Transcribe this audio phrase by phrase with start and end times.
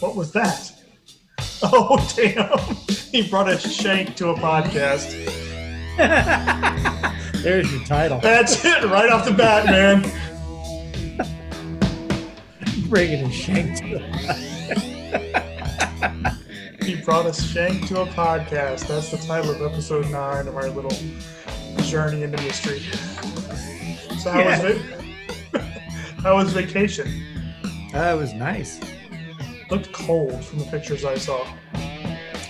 [0.00, 0.72] What was that?
[1.62, 2.58] Oh, damn.
[2.88, 5.10] He brought a shank to a podcast.
[7.42, 8.18] There's your title.
[8.18, 10.10] That's it, right off the bat, man.
[12.88, 13.98] Bringing a shank to
[16.84, 18.86] He brought a shank to a podcast.
[18.88, 20.96] That's the title of episode nine of our little
[21.84, 22.80] journey into mystery.
[24.18, 24.82] So, how was it?
[26.22, 27.22] How was vacation?
[27.92, 28.80] Uh, that was nice.
[29.70, 31.46] Looked cold from the pictures I saw.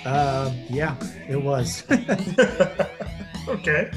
[0.06, 0.96] Uh, yeah,
[1.28, 1.84] it was.
[3.48, 3.90] okay.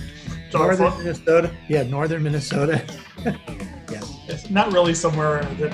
[0.54, 1.52] northern Minnesota.
[1.70, 2.84] Yeah, northern Minnesota.
[3.26, 4.02] yeah.
[4.28, 5.74] It's not really somewhere that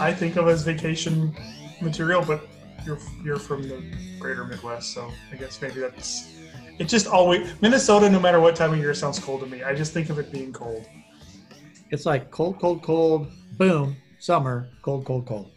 [0.00, 1.36] I think of as vacation
[1.80, 2.48] material, but
[2.84, 3.80] you're you're from the
[4.18, 6.34] greater Midwest, so I guess maybe that's
[6.80, 6.88] it.
[6.88, 9.62] Just always Minnesota, no matter what time of year, sounds cold to me.
[9.62, 10.84] I just think of it being cold.
[11.90, 15.51] It's like cold, cold, cold, boom, summer, cold, cold, cold.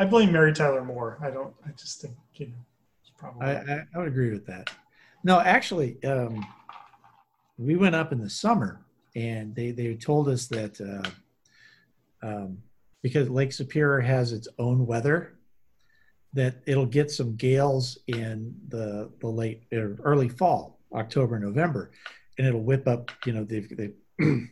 [0.00, 1.18] I blame Mary Tyler Moore.
[1.20, 1.54] I don't.
[1.66, 2.52] I just think you know.
[3.18, 4.70] Probably I, I, would agree with that.
[5.24, 6.42] No, actually, um,
[7.58, 8.80] we went up in the summer,
[9.14, 12.62] and they they told us that uh, um,
[13.02, 15.34] because Lake Superior has its own weather,
[16.32, 21.90] that it'll get some gales in the the late or early fall, October, November,
[22.38, 23.10] and it'll whip up.
[23.26, 23.90] You know, they've they.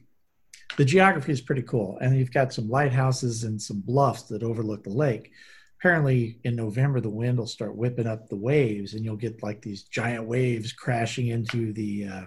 [0.79, 4.84] the geography is pretty cool, and you've got some lighthouses and some bluffs that overlook
[4.84, 5.31] the lake
[5.79, 9.62] apparently in November the wind will start whipping up the waves and you'll get like
[9.62, 12.25] these giant waves crashing into the uh,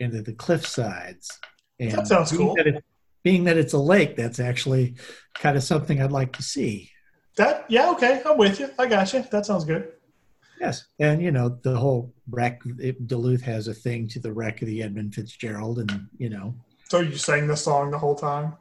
[0.00, 1.38] into the cliff sides.
[1.80, 2.56] And That sounds being cool.
[2.56, 2.84] That it,
[3.22, 4.96] being that it's a lake, that's actually
[5.34, 6.90] kind of something I'd like to see.
[7.36, 7.64] that.
[7.68, 8.68] Yeah, okay, I'm with you.
[8.78, 9.24] I got you.
[9.30, 9.92] That sounds good.
[10.60, 12.60] Yes, and you know the whole wreck.
[12.78, 16.54] It, Duluth has a thing to the wreck of the Edmund Fitzgerald, and you know
[16.92, 18.52] So you sang the song the whole time.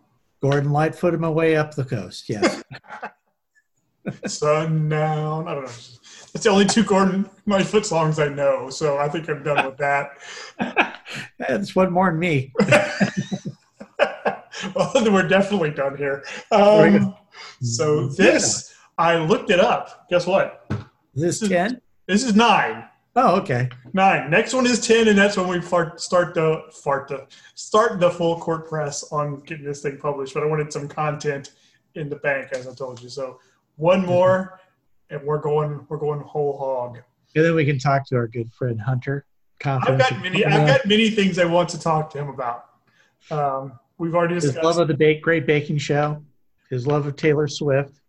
[0.41, 2.29] Gordon Lightfoot on my way up the coast.
[2.29, 2.63] Yes,
[4.25, 5.49] Sundown.
[5.49, 5.69] I don't know.
[6.31, 8.69] That's the only two Gordon Lightfoot songs I know.
[8.69, 10.11] So I think I'm done with that.
[11.39, 12.53] that's one more than me.
[14.75, 16.23] well, then we're definitely done here.
[16.51, 17.13] Um,
[17.61, 20.07] so this, I looked it up.
[20.09, 20.71] Guess what?
[21.13, 21.81] this is ten?
[22.07, 22.85] This is nine.
[23.15, 23.69] Oh, okay.
[23.93, 24.29] Nine.
[24.29, 28.09] Next one is ten, and that's when we fart, start the fart the start the
[28.09, 30.33] full court press on getting this thing published.
[30.33, 31.51] But I wanted some content
[31.95, 33.09] in the bank, as I told you.
[33.09, 33.39] So
[33.75, 34.59] one more,
[35.09, 36.99] and we're going we're going whole hog.
[37.35, 39.25] And then we can talk to our good friend Hunter.
[39.63, 40.45] I've got many.
[40.45, 42.65] I've got many things I want to talk to him about.
[43.29, 46.23] Um, we've already discussed his love of the bake, great baking show,
[46.69, 47.99] his love of Taylor Swift.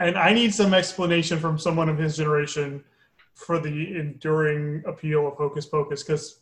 [0.00, 2.84] and I need some explanation from someone of his generation
[3.34, 6.40] for the enduring appeal of Hocus Pocus because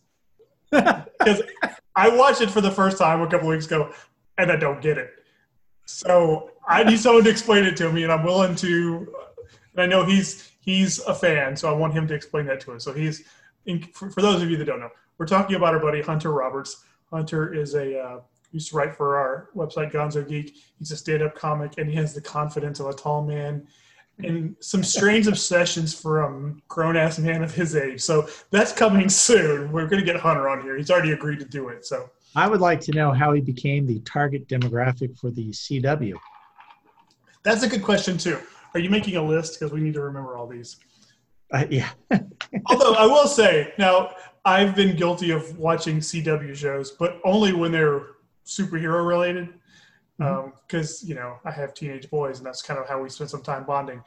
[0.71, 1.43] because
[1.97, 3.93] I watched it for the first time a couple weeks ago
[4.39, 5.11] and I don't get it.
[5.85, 9.13] So I need someone to explain it to me, and I'm willing to.
[9.75, 12.73] And I know he's he's a fan, so I want him to explain that to
[12.73, 12.85] us.
[12.85, 13.25] So he's
[13.93, 16.85] for, for those of you that don't know, we're talking about our buddy Hunter Roberts.
[17.11, 18.21] Hunter is a uh,
[18.53, 20.57] used to write for our website Gonzo Geek.
[20.79, 23.67] He's a stand-up comic, and he has the confidence of a tall man
[24.25, 28.01] and some strange obsessions from a grown-ass man of his age.
[28.01, 29.73] So that's coming soon.
[29.73, 30.77] We're going to get Hunter on here.
[30.77, 31.85] He's already agreed to do it.
[31.87, 36.17] So I would like to know how he became the target demographic for the CW.
[37.43, 38.39] that's a good question too.
[38.75, 39.59] Are you making a list?
[39.59, 40.77] Because we need to remember all these.
[41.53, 41.91] Uh, yeah,
[42.67, 44.15] Although I will say, now
[44.45, 48.03] I've been guilty of watching CW shows, but only when they're
[48.47, 49.49] superhero related.
[50.21, 50.39] Mm-hmm.
[50.47, 53.31] Um, because you know I have teenage boys, and that's kind of how we spend
[53.31, 54.03] some time bonding.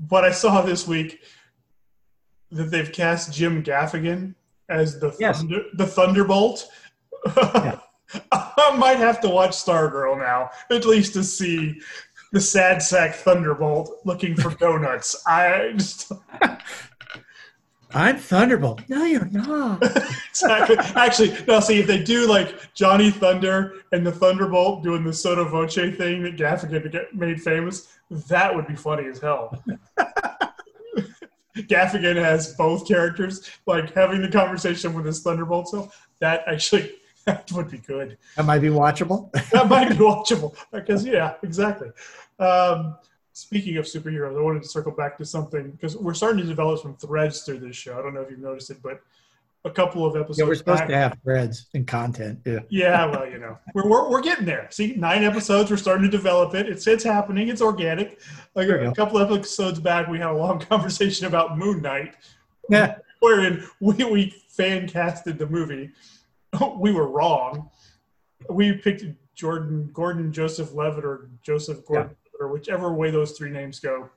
[0.00, 1.20] But I saw this week
[2.52, 4.34] that they've cast Jim Gaffigan
[4.68, 5.38] as the Yes.
[5.38, 6.68] thunder, the Thunderbolt.
[7.26, 11.80] I might have to watch Stargirl now, at least to see
[12.32, 15.22] the sad sack Thunderbolt looking for donuts.
[15.26, 16.12] I just
[17.94, 18.82] I'm Thunderbolt.
[18.88, 19.82] No, you're not.
[20.30, 20.76] exactly.
[20.94, 25.48] Actually, now see if they do like Johnny Thunder and the Thunderbolt doing the Soto
[25.48, 29.62] Voce thing that Gaffigan get made famous, that would be funny as hell.
[31.56, 36.08] Gaffigan has both characters, like having the conversation with his Thunderbolt self.
[36.20, 36.92] That actually
[37.24, 38.18] that would be good.
[38.36, 39.32] That might be watchable.
[39.50, 41.88] That might be watchable because yeah, exactly.
[42.38, 42.96] Um,
[43.38, 46.80] speaking of superheroes, I wanted to circle back to something because we're starting to develop
[46.80, 47.98] some threads through this show.
[47.98, 49.00] I don't know if you've noticed it, but
[49.64, 50.38] a couple of episodes.
[50.38, 52.40] Yeah, we're supposed back- to have threads and content.
[52.44, 52.60] Yeah.
[52.68, 54.68] yeah, well, you know, we're, we're, we're getting there.
[54.70, 56.68] See, nine episodes, we're starting to develop it.
[56.68, 57.48] It's it's happening.
[57.48, 58.20] It's organic.
[58.54, 62.14] Like a couple episodes back, we had a long conversation about Moon Knight,
[62.68, 62.96] Yeah.
[63.20, 65.90] wherein we, we fan casted the movie.
[66.78, 67.68] We were wrong.
[68.48, 69.04] We picked
[69.34, 74.08] Jordan Gordon Joseph Levitt or Joseph Gordon or whichever way those three names go.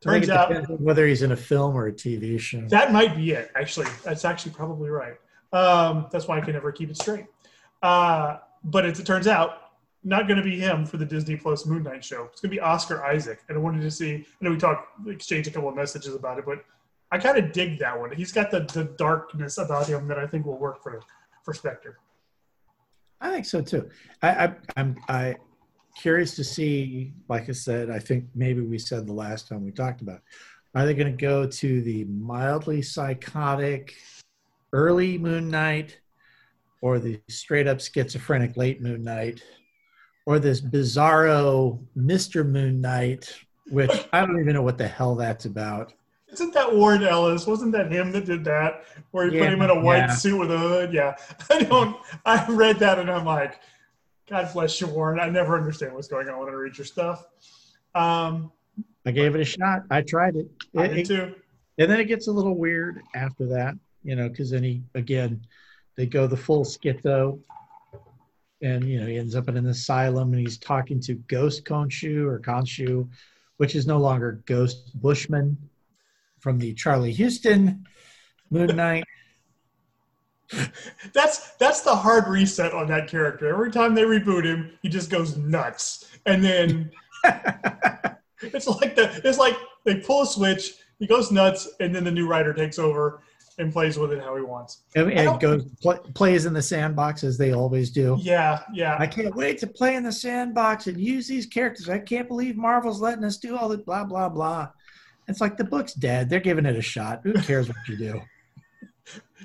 [0.00, 2.62] Turns out whether he's in a film or a TV show.
[2.68, 3.50] that might be it.
[3.54, 5.16] Actually, that's actually probably right.
[5.52, 7.26] Um, that's why I can never keep it straight.
[7.82, 9.72] Uh, but it turns out,
[10.02, 12.24] not going to be him for the Disney Plus Moon Knight show.
[12.32, 14.14] It's going to be Oscar Isaac, and I wanted to see.
[14.14, 16.64] I know we talked, exchanged a couple of messages about it, but
[17.12, 18.10] I kind of dig that one.
[18.12, 21.02] He's got the, the darkness about him that I think will work for
[21.42, 21.94] for Spector.
[23.20, 23.90] I think so too.
[24.22, 25.36] I, I I'm I
[25.96, 27.12] curious to see.
[27.28, 30.16] Like I said, I think maybe we said the last time we talked about.
[30.16, 30.22] it.
[30.74, 33.94] Are they going to go to the mildly psychotic
[34.72, 35.98] early Moon Knight,
[36.80, 39.42] or the straight up schizophrenic late Moon Knight,
[40.26, 43.34] or this bizarro Mister Moon Knight,
[43.68, 45.92] which I don't even know what the hell that's about.
[46.32, 47.46] Isn't that Warren Ellis?
[47.46, 48.84] Wasn't that him that did that?
[49.10, 50.14] Where he Yeah, put him in a white yeah.
[50.14, 50.92] suit with a hood?
[50.92, 51.16] Yeah.
[51.50, 53.58] I don't, I read that and I'm like,
[54.30, 55.18] God bless you, Warren.
[55.18, 57.24] I never understand what's going on when I read your stuff.
[57.94, 58.52] Um,
[59.04, 59.82] I gave it a shot.
[59.90, 60.48] I tried it.
[60.76, 61.34] I It- did it- too.
[61.78, 63.74] and then it gets a little weird after that,
[64.04, 65.44] you know, because then he again
[65.96, 67.40] they go the full schizo,
[68.62, 72.24] and you know he ends up in an asylum and he's talking to Ghost Khonshu
[72.26, 73.08] or Khonshu,
[73.56, 75.56] which is no longer Ghost Bushman
[76.38, 77.84] from the Charlie Huston
[78.50, 79.04] Moon Knight.
[81.12, 83.48] That's that's the hard reset on that character.
[83.48, 86.10] Every time they reboot him, he just goes nuts.
[86.26, 86.90] And then
[88.42, 92.10] it's like the it's like they pull a switch, he goes nuts, and then the
[92.10, 93.22] new writer takes over
[93.58, 94.78] and plays with it how he wants.
[94.94, 98.16] and, and goes pl- plays in the sandbox as they always do.
[98.20, 98.96] Yeah, yeah.
[98.98, 101.88] I can't wait to play in the sandbox and use these characters.
[101.88, 104.70] I can't believe Marvel's letting us do all the blah blah blah.
[105.28, 106.28] It's like the book's dead.
[106.28, 107.20] They're giving it a shot.
[107.22, 108.22] Who cares what you do?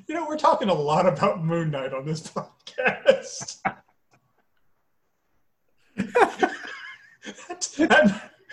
[0.08, 3.62] You know, we're talking a lot about Moon Knight on this podcast.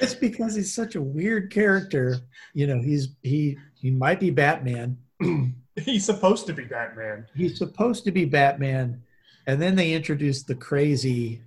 [0.00, 2.18] It's because he's such a weird character.
[2.54, 4.98] You know, he's he he might be Batman.
[5.76, 7.26] he's supposed to be Batman.
[7.34, 9.02] He's supposed to be Batman,
[9.46, 11.42] and then they introduce the crazy,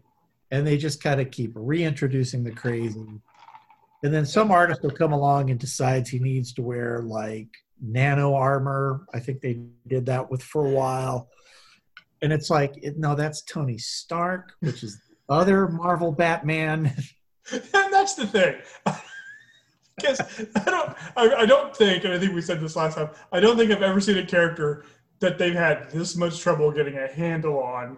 [0.51, 3.05] and they just kind of keep reintroducing the crazy.
[4.03, 7.49] And then some artist will come along and decides he needs to wear like
[7.81, 9.05] nano armor.
[9.13, 11.29] I think they did that with for a while.
[12.21, 16.93] And it's like, it, no, that's Tony Stark, which is the other Marvel Batman.
[17.51, 18.55] And that's the thing.
[19.97, 20.19] Because
[20.57, 23.09] I don't, I, I don't think, and I think we said this last time.
[23.31, 24.83] I don't think I've ever seen a character
[25.21, 27.97] that they've had this much trouble getting a handle on,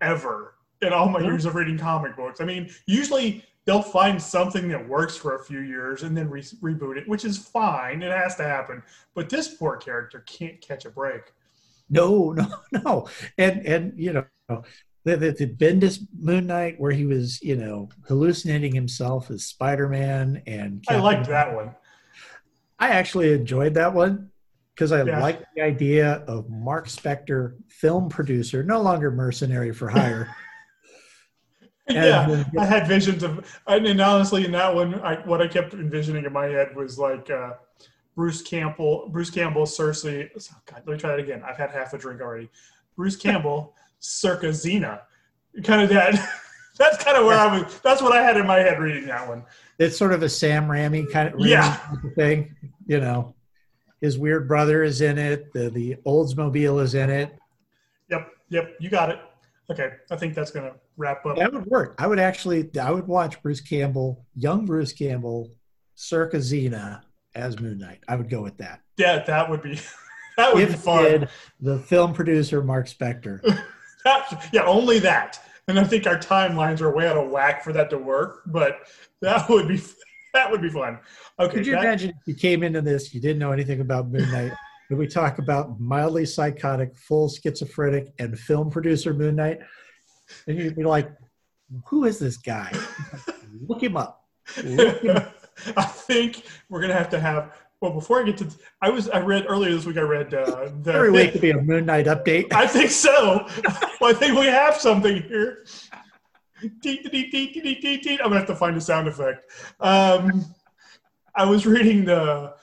[0.00, 2.40] ever in all my years of reading comic books.
[2.40, 6.40] I mean, usually they'll find something that works for a few years and then re-
[6.40, 8.02] reboot it, which is fine.
[8.02, 8.82] It has to happen.
[9.14, 11.32] But this poor character can't catch a break.
[11.90, 13.08] No, no, no.
[13.38, 14.62] And and you know,
[15.04, 20.42] the, the, the Bendis Moon Knight where he was, you know, hallucinating himself as Spider-Man
[20.46, 21.74] and I Captain liked that one.
[22.78, 24.30] I actually enjoyed that one
[24.74, 25.20] because I Yeah.
[25.20, 30.34] like the idea of Mark Spector, film producer, no longer mercenary for hire.
[31.88, 35.46] yeah, uh, I had visions of, and, and honestly, in that one, I, what I
[35.48, 37.52] kept envisioning in my head was like uh,
[38.14, 40.28] Bruce Campbell, Bruce Campbell, Cersei.
[40.36, 41.42] Oh God, let me try that again.
[41.46, 42.48] I've had half a drink already.
[42.96, 45.00] Bruce Campbell, circa Xena,
[45.64, 46.14] kind of that.
[46.78, 47.80] That's kind of where I was.
[47.80, 49.44] That's what I had in my head reading that one.
[49.78, 51.74] it's sort of a Sam Raimi kind of Yeah.
[52.16, 52.54] thing.
[52.86, 53.34] You know,
[54.02, 55.52] his weird brother is in it.
[55.54, 57.32] The the Oldsmobile is in it.
[58.10, 59.18] Yep, yep, you got it.
[59.70, 61.36] Okay, I think that's gonna wrap up.
[61.36, 61.96] That would work.
[61.98, 62.70] I would actually.
[62.80, 65.50] I would watch Bruce Campbell, young Bruce Campbell,
[65.94, 67.02] circa Xena
[67.34, 67.98] as Moon Knight.
[68.06, 68.80] I would go with that.
[68.96, 69.80] Yeah, that would be
[70.36, 71.02] that would be If fun.
[71.04, 71.28] did
[71.60, 73.40] the film producer Mark Spector.
[74.04, 75.40] That, yeah, only that.
[75.66, 78.82] And I think our timelines are way out of whack for that to work, but
[79.20, 79.82] that would be
[80.32, 81.00] that would be fun.
[81.40, 84.08] Okay, Could you that- imagine if you came into this, you didn't know anything about
[84.08, 84.52] Moon Knight,
[84.90, 89.58] we talk about mildly psychotic, full schizophrenic, and film producer Moon Knight,
[90.46, 91.10] and you'd be like,
[91.86, 92.72] "Who is this guy?
[93.66, 94.24] Look him up."
[94.62, 95.34] Look him up.
[95.76, 97.56] I think we're gonna have to have.
[97.80, 98.50] Well, before I get to,
[98.80, 99.96] I was I read earlier this week.
[99.96, 100.92] I read uh, the.
[100.92, 102.52] Every week could be a Moon Knight update.
[102.52, 103.46] I think so.
[104.00, 105.64] well, I think we have something here.
[106.80, 108.20] Deet, deet, deet.
[108.20, 109.46] I'm gonna have to find a sound effect.
[109.80, 110.44] Um,
[111.34, 112.54] I was reading the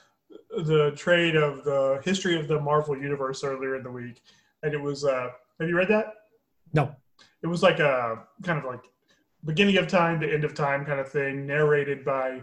[0.58, 4.22] the trade of the history of the Marvel universe earlier in the week,
[4.64, 5.06] and it was.
[5.06, 5.30] Uh,
[5.60, 6.14] have you read that?
[6.74, 6.96] No,
[7.44, 8.82] It was like a kind of like
[9.46, 12.42] beginning of time to end of time kind of thing, narrated by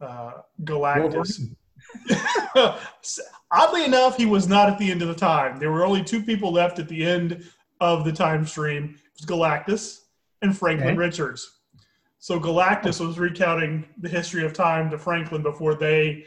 [0.00, 0.32] uh,
[0.64, 1.40] Galactus.
[3.50, 5.58] Oddly enough, he was not at the end of the time.
[5.58, 7.44] There were only two people left at the end
[7.80, 8.94] of the time stream.
[8.96, 10.00] It was Galactus
[10.42, 10.96] and Franklin Okay.
[10.96, 11.58] Richards.
[12.18, 16.24] So Galactus was recounting the history of time to Franklin before they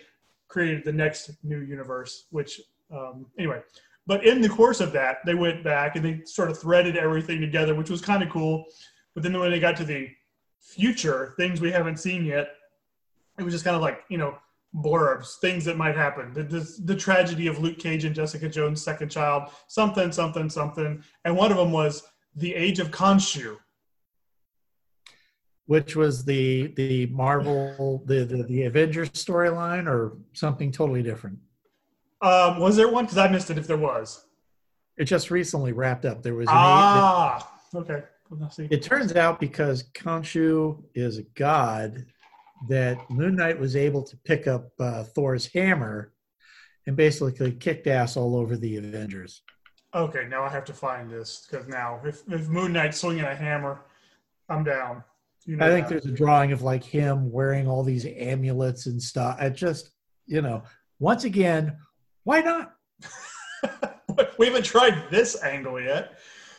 [0.55, 2.27] created the next new universe.
[2.29, 3.61] Which um, anyway,
[4.07, 7.41] but in the course of that, they went back and they sort of threaded everything
[7.41, 8.63] together, which was kind of cool.
[9.13, 10.09] But then when they got to the
[10.61, 12.47] future, things we haven't seen yet,
[13.37, 14.37] it was just kind of like you know
[14.73, 16.33] blurbs, things that might happen.
[16.33, 21.01] The, the, the, tragedy of Luke Cage and Jessica Jones' second child, something, something, something.
[21.23, 22.03] And one of them was
[22.35, 23.55] the age of Khonshu.
[25.67, 31.39] Which was the the Marvel the the, the Avengers storyline or something totally different?
[32.21, 33.05] Um, was there one?
[33.05, 33.57] Because I missed it.
[33.57, 34.25] If there was,
[34.97, 36.21] it just recently wrapped up.
[36.21, 38.03] There was ah okay.
[38.71, 42.05] It turns out because Khonshu is a god,
[42.67, 46.11] that Moon Knight was able to pick up uh, Thor's hammer
[46.87, 49.41] and basically kicked ass all over the Avengers.
[49.93, 53.35] Okay, now I have to find this because now if, if Moon Knight's swinging a
[53.35, 53.81] hammer,
[54.49, 55.03] I'm down.
[55.45, 59.01] You know I think there's a drawing of like him wearing all these amulets and
[59.01, 59.37] stuff.
[59.39, 59.91] I just,
[60.25, 60.63] you know,
[60.99, 61.77] once again,
[62.23, 62.73] why not?
[64.39, 66.17] we haven't tried this angle yet.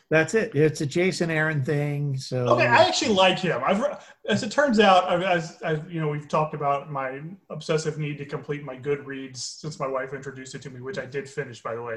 [0.09, 0.55] That's it.
[0.55, 2.17] It's a Jason Aaron thing.
[2.17, 3.61] So okay, I actually like him.
[3.65, 3.83] I've,
[4.29, 8.25] as it turns out, as, as you know, we've talked about my obsessive need to
[8.25, 11.75] complete my Goodreads since my wife introduced it to me, which I did finish, by
[11.75, 11.97] the way.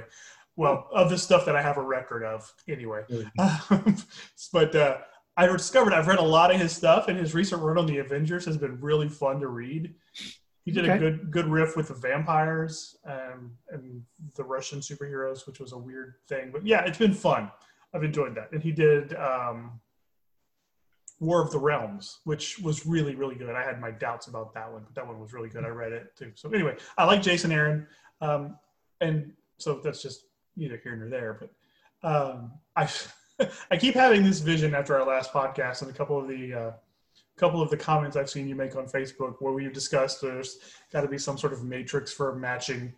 [0.55, 3.03] Well, of the stuff that I have a record of, anyway.
[4.53, 4.97] but uh,
[5.39, 7.99] I discovered I've read a lot of his stuff, and his recent run on the
[7.99, 9.95] Avengers has been really fun to read.
[10.65, 10.95] He did okay.
[10.95, 14.03] a good good riff with the vampires um, and
[14.35, 16.49] the Russian superheroes, which was a weird thing.
[16.51, 17.49] But yeah, it's been fun.
[17.93, 18.51] I've enjoyed that.
[18.51, 19.79] And he did um,
[21.21, 23.55] War of the Realms, which was really, really good.
[23.55, 25.63] I had my doubts about that one, but that one was really good.
[25.63, 26.33] I read it too.
[26.35, 27.87] So anyway, I like Jason Aaron.
[28.19, 28.57] Um,
[28.99, 30.25] and so that's just
[30.57, 31.49] neither here nor there, but
[32.03, 32.89] um, I,
[33.71, 36.71] I keep having this vision after our last podcast and a couple of the, uh,
[37.37, 40.59] couple of the comments I've seen you make on Facebook where we've discussed there's
[40.91, 42.93] got to be some sort of matrix for matching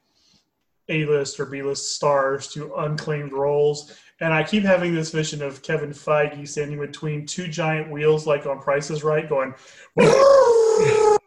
[0.89, 3.95] a-list or B-list stars to unclaimed roles.
[4.19, 8.45] And I keep having this vision of Kevin Feige standing between two giant wheels, like
[8.45, 9.53] on Price is Right, going,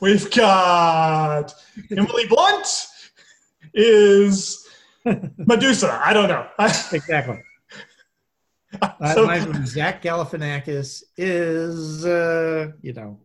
[0.00, 1.54] We've got
[1.90, 2.86] Emily Blunt
[3.72, 4.68] is
[5.38, 6.00] Medusa.
[6.04, 6.46] I don't know.
[6.58, 7.42] exactly.
[9.14, 13.18] So, uh, Zach Galifianakis is, uh, you know,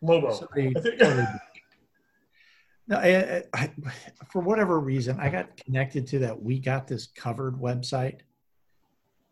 [0.00, 0.32] Lobo.
[0.32, 0.74] Somebody,
[2.88, 3.70] no, I, I,
[4.30, 6.42] for whatever reason, I got connected to that.
[6.42, 8.20] We got this covered website.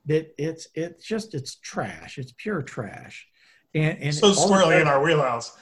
[0.06, 2.18] That it's it's just it's trash.
[2.18, 3.26] It's pure trash.
[3.74, 5.56] And, and so squarely in our wheelhouse.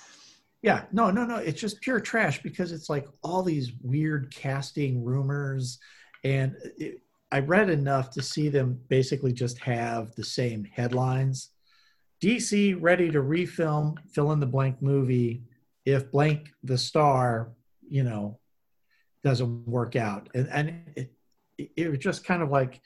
[0.63, 1.37] Yeah, no, no, no.
[1.37, 5.79] It's just pure trash because it's like all these weird casting rumors,
[6.25, 11.51] and it, I read enough to see them basically just have the same headlines.
[12.23, 15.43] DC ready to refilm fill in the blank movie
[15.85, 17.53] if blank the star
[17.89, 18.39] you know
[19.25, 21.13] doesn't work out and and it,
[21.77, 22.81] it was just kind of like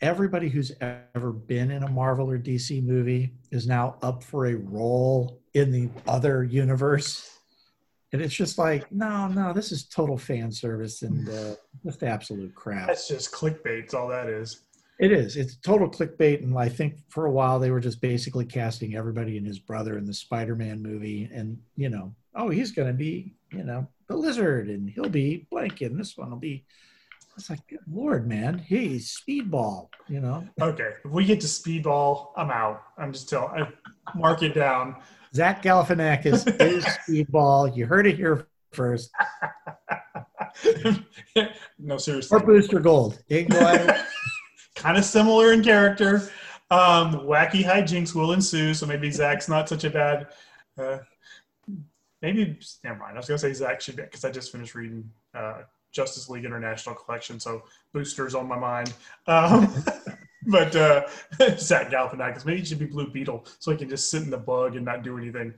[0.00, 4.54] everybody who's ever been in a marvel or dc movie is now up for a
[4.54, 7.35] role in the other universe
[8.12, 12.54] and it's just like no no this is total fan service and uh, just absolute
[12.54, 14.62] crap that's just clickbait all that is
[14.98, 18.44] it is it's total clickbait and i think for a while they were just basically
[18.44, 22.88] casting everybody and his brother in the spider-man movie and you know oh he's going
[22.88, 26.64] to be you know, the lizard, and he'll be blank, and this one will be.
[27.36, 30.48] It's like, good lord, man, he's speedball, you know.
[30.60, 32.82] Okay, if we get to speedball, I'm out.
[32.96, 33.62] I'm just telling.
[33.62, 33.68] I
[34.14, 34.96] mark it down.
[35.36, 37.76] Zach Galifianakis is speedball.
[37.76, 39.10] You heard it here first.
[41.78, 42.36] no, seriously.
[42.36, 43.22] Or Booster Gold.
[44.74, 46.28] kind of similar in character.
[46.70, 50.28] Um, wacky hijinks will ensue, so maybe Zach's not such a bad
[50.78, 50.98] uh,
[52.22, 53.14] maybe never mind.
[53.14, 55.62] I was gonna say Zach should because I just finished reading uh,
[55.92, 57.62] Justice League International Collection, so
[57.92, 58.92] Booster's on my mind.
[59.26, 59.72] Um,
[60.46, 61.06] but uh,
[61.58, 64.38] Zach Galifianakis, maybe he should be Blue Beetle, so he can just sit in the
[64.38, 65.52] bug and not do anything.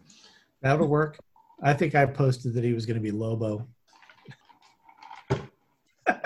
[0.62, 1.18] That'll work.
[1.62, 3.66] I think I posted that he was going to be Lobo.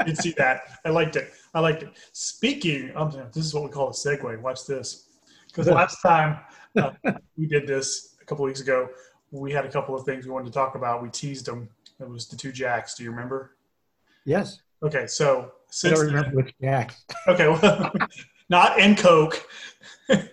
[0.07, 0.63] You'd see that.
[0.85, 1.33] I liked it.
[1.55, 1.91] I liked it.
[2.13, 4.41] Speaking, um, this is what we call a segue.
[4.41, 5.09] Watch this.
[5.49, 6.39] Because last time
[6.77, 6.93] uh,
[7.37, 8.89] we did this a couple weeks ago,
[9.31, 11.03] we had a couple of things we wanted to talk about.
[11.03, 11.69] We teased them.
[12.01, 12.95] It was the two jacks.
[12.95, 13.57] Do you remember?
[14.25, 14.61] Yes.
[14.83, 16.97] Okay, so since I don't remember then, which jack.
[17.29, 17.93] Okay, well,
[18.49, 19.47] not in Coke.
[20.11, 20.25] um,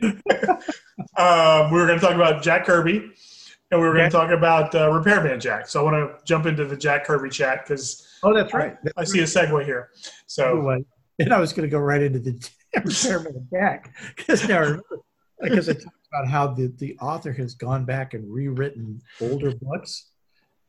[1.72, 3.12] we were going to talk about Jack Kirby,
[3.72, 5.68] and we were going to talk about uh, Repairman Jack.
[5.68, 8.78] So I want to jump into the Jack Kirby chat because oh, that's right.
[8.84, 9.90] That's I, I see a segue here.
[10.28, 10.84] So
[11.20, 14.80] and I was going to go right into the Repairman Jack because now
[15.42, 20.12] because it talks about how the, the author has gone back and rewritten older books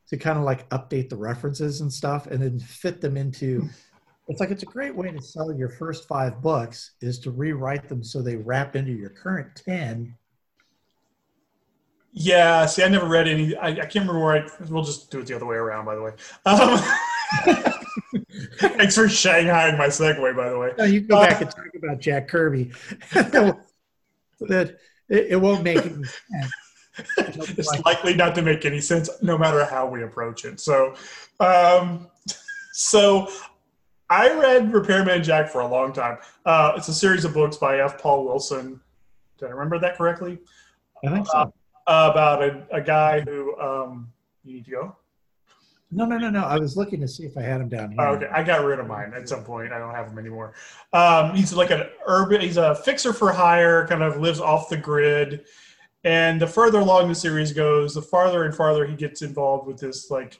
[0.09, 3.69] to kind of like update the references and stuff and then fit them into
[4.31, 7.89] it's like it's a great way to sell your first five books is to rewrite
[7.89, 10.17] them so they wrap into your current 10
[12.13, 13.55] Yeah, see, I never read any.
[13.57, 14.49] I, I can't remember where I.
[14.69, 16.13] We'll just do it the other way around, by the way.
[16.45, 16.81] Um,
[18.59, 20.73] thanks for shanghaiing my segue, by the way.
[20.77, 22.73] No, you can go Uh, back and talk about Jack Kirby.
[23.13, 24.77] that
[25.09, 26.53] it, it won't make any sense.
[27.57, 30.61] It's likely not to make any sense, no matter how we approach it.
[30.61, 30.95] So,
[31.39, 32.09] um,
[32.73, 33.29] so
[34.11, 36.19] I read Repairman Jack for a long time.
[36.45, 38.03] Uh, it's a series of books by F.
[38.03, 38.81] Paul Wilson.
[39.39, 40.39] Did I remember that correctly?
[41.07, 41.55] I think so.
[41.87, 44.13] about a, a guy who um,
[44.45, 44.97] you need to go.
[45.93, 46.45] No, no, no, no.
[46.45, 48.01] I was looking to see if I had him down here.
[48.01, 49.73] Oh, okay, I got rid of mine at some point.
[49.73, 50.55] I don't have him anymore.
[50.93, 52.41] Um, he's like an urban.
[52.41, 53.87] He's a fixer for hire.
[53.87, 55.47] Kind of lives off the grid.
[56.03, 59.79] And the further along the series goes, the farther and farther he gets involved with
[59.79, 60.39] this like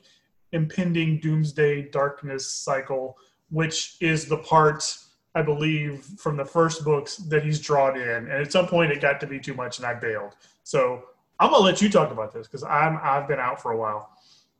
[0.53, 3.17] impending doomsday darkness cycle,
[3.51, 4.97] which is the part
[5.35, 8.09] I believe from the first books that he's drawn in.
[8.09, 10.35] And at some point, it got to be too much, and I bailed.
[10.63, 11.03] So
[11.39, 14.09] I'm gonna let you talk about this because I'm I've been out for a while.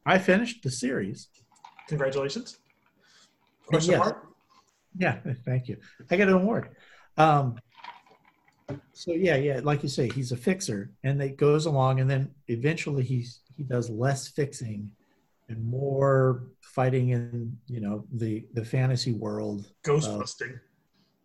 [0.05, 1.27] I finished the series.
[1.87, 2.57] Congratulations.
[3.67, 3.99] Question Yes.
[3.99, 4.27] mark.
[4.97, 5.77] Yeah, thank you.
[6.09, 6.69] I got an award.
[7.17, 7.59] Um,
[8.93, 12.31] so yeah, yeah, like you say, he's a fixer, and it goes along, and then
[12.47, 14.91] eventually he's he does less fixing
[15.51, 20.59] and more fighting in you know the the fantasy world Ghost Uh, busting.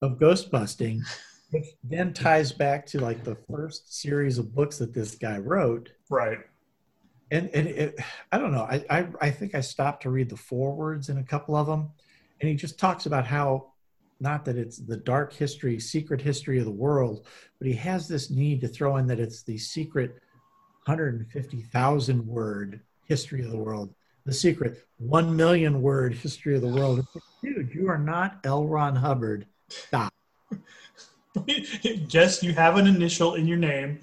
[0.03, 1.03] of ghost busting,
[1.51, 5.91] which then ties back to like the first series of books that this guy wrote.
[6.11, 6.39] Right.
[7.31, 7.99] and and it,
[8.33, 8.65] I don't know.
[8.65, 11.91] I, I I think I stopped to read the forewords in a couple of them,
[12.41, 13.73] and he just talks about how
[14.21, 17.27] not that it's the dark history, secret history of the world,
[17.59, 20.11] but he has this need to throw in that it's the secret
[20.87, 23.95] 150,000 word history of the world,
[24.27, 27.07] the secret 1 million word history of the world.
[27.43, 28.67] Dude, you are not L.
[28.67, 29.47] Ron Hubbard.
[29.69, 30.13] Stop.
[32.09, 34.01] Just you have an initial in your name,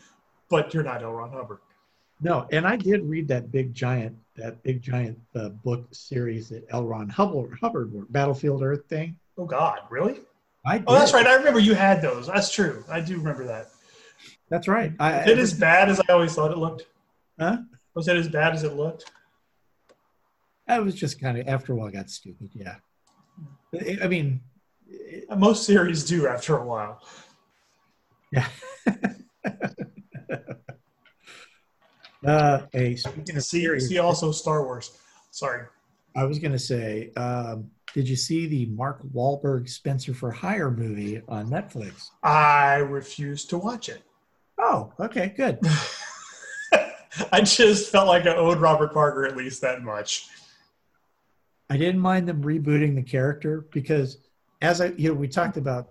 [0.50, 1.12] but you're not L.
[1.12, 1.60] Ron Hubbard.
[2.22, 6.66] No, and I did read that big giant, that big giant uh, book series that
[6.70, 6.86] L.
[6.86, 9.18] Ron Hubbard, Hubbard Battlefield Earth thing.
[9.38, 10.22] Oh God, really?
[10.66, 10.86] I did.
[10.88, 11.28] Oh, that's right.
[11.28, 12.28] I remember you had those.
[12.28, 12.86] That's true.
[12.90, 13.72] I do remember that.
[14.48, 14.94] That's right.
[15.00, 16.84] I, it as bad as I always thought it looked?
[17.38, 17.58] Huh?
[17.94, 19.12] Was it as bad as it looked?
[20.68, 22.50] I was just kind of after a while got stupid.
[22.54, 22.76] Yeah.
[24.02, 24.42] I mean,
[24.88, 27.02] it- Most series do after a while.
[28.32, 28.48] yeah.
[32.26, 34.98] uh, hey, speaking of See, series, see also Star Wars.
[35.32, 35.66] Sorry.
[36.16, 40.72] I was going to say, um, did you see the Mark Wahlberg Spenser for Hire
[40.72, 42.10] movie on Netflix?
[42.24, 44.04] I refuse to watch it.
[44.60, 45.60] Oh, okay, good.
[47.32, 50.28] I just felt like I owed Robert Parker at least that much.
[51.74, 54.18] I didn't mind them rebooting the character because,
[54.62, 55.90] as I, you know, we talked about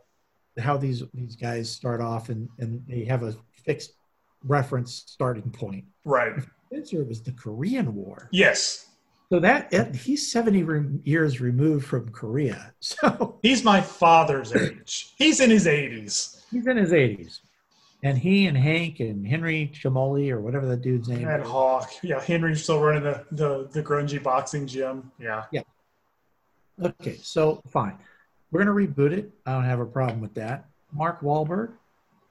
[0.59, 3.95] how these these guys start off and and they have a fixed
[4.45, 5.85] reference starting point.
[6.05, 6.35] Right.
[6.73, 8.87] Spenser was the Korean War, Yes.
[9.31, 15.13] so that it- he's seventy re- years removed from Korea, so He's my father's age.
[15.19, 16.43] He's in his 80s.
[16.51, 17.41] he's in his eighties,
[18.03, 21.27] and he and Hank and Henry Chamoli or whatever that dude's name.
[21.29, 21.43] And.
[21.45, 21.91] Hawk.
[22.03, 25.11] Yeah, Henry's still running the, the, the grungy boxing gym.
[25.21, 25.45] Yeah.
[25.53, 25.63] Yeah.
[26.81, 27.99] Okay, so fine.
[28.51, 29.33] We're going to reboot it.
[29.47, 30.69] I don't have a problem with that.
[30.93, 31.73] Mark Wahlberg,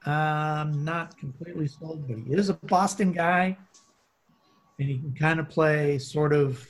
[0.06, 3.58] I'm not completely sold, but he is a Boston guy.
[4.80, 6.65] And he can kind of play sort of,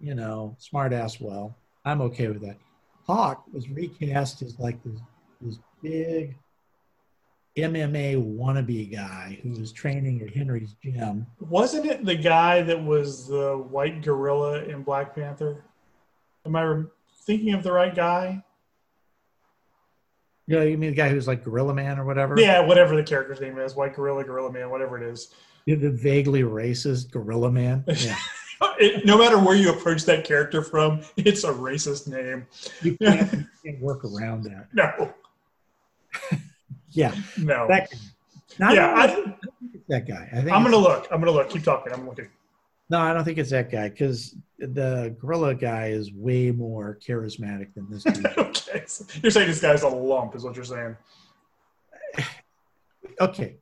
[0.00, 1.56] you know, smart ass well.
[1.84, 2.56] I'm okay with that.
[3.06, 5.00] Hawk was recast as like this,
[5.40, 6.36] this big
[7.56, 11.26] MMA wannabe guy who was training at Henry's gym.
[11.40, 15.64] Wasn't it the guy that was the white gorilla in Black Panther?
[16.46, 16.82] Am I
[17.28, 18.42] thinking of the right guy?
[20.46, 22.34] You know, you mean the guy who's like Gorilla Man or whatever?
[22.40, 25.34] Yeah, whatever the character's name is, white gorilla, gorilla man, whatever it is.
[25.66, 27.84] The vaguely racist Gorilla Man.
[27.96, 28.16] Yeah.
[28.80, 32.44] It, no matter where you approach that character from, it's a racist name.
[32.82, 34.66] You can't, you can't work around that.
[34.72, 35.12] No,
[36.90, 37.68] Yeah, no.
[37.68, 37.94] that.
[38.58, 39.34] Yeah, I
[39.88, 40.28] that guy.
[40.32, 41.06] I think I'm gonna look.
[41.12, 41.50] I'm gonna look.
[41.50, 41.92] Keep talking.
[41.92, 42.26] I'm looking.
[42.90, 47.74] No, I don't think it's that guy because the gorilla guy is way more charismatic
[47.74, 48.26] than this dude.
[48.38, 50.96] okay, so you're saying this guy's a lump, is what you're saying?
[53.20, 53.56] okay,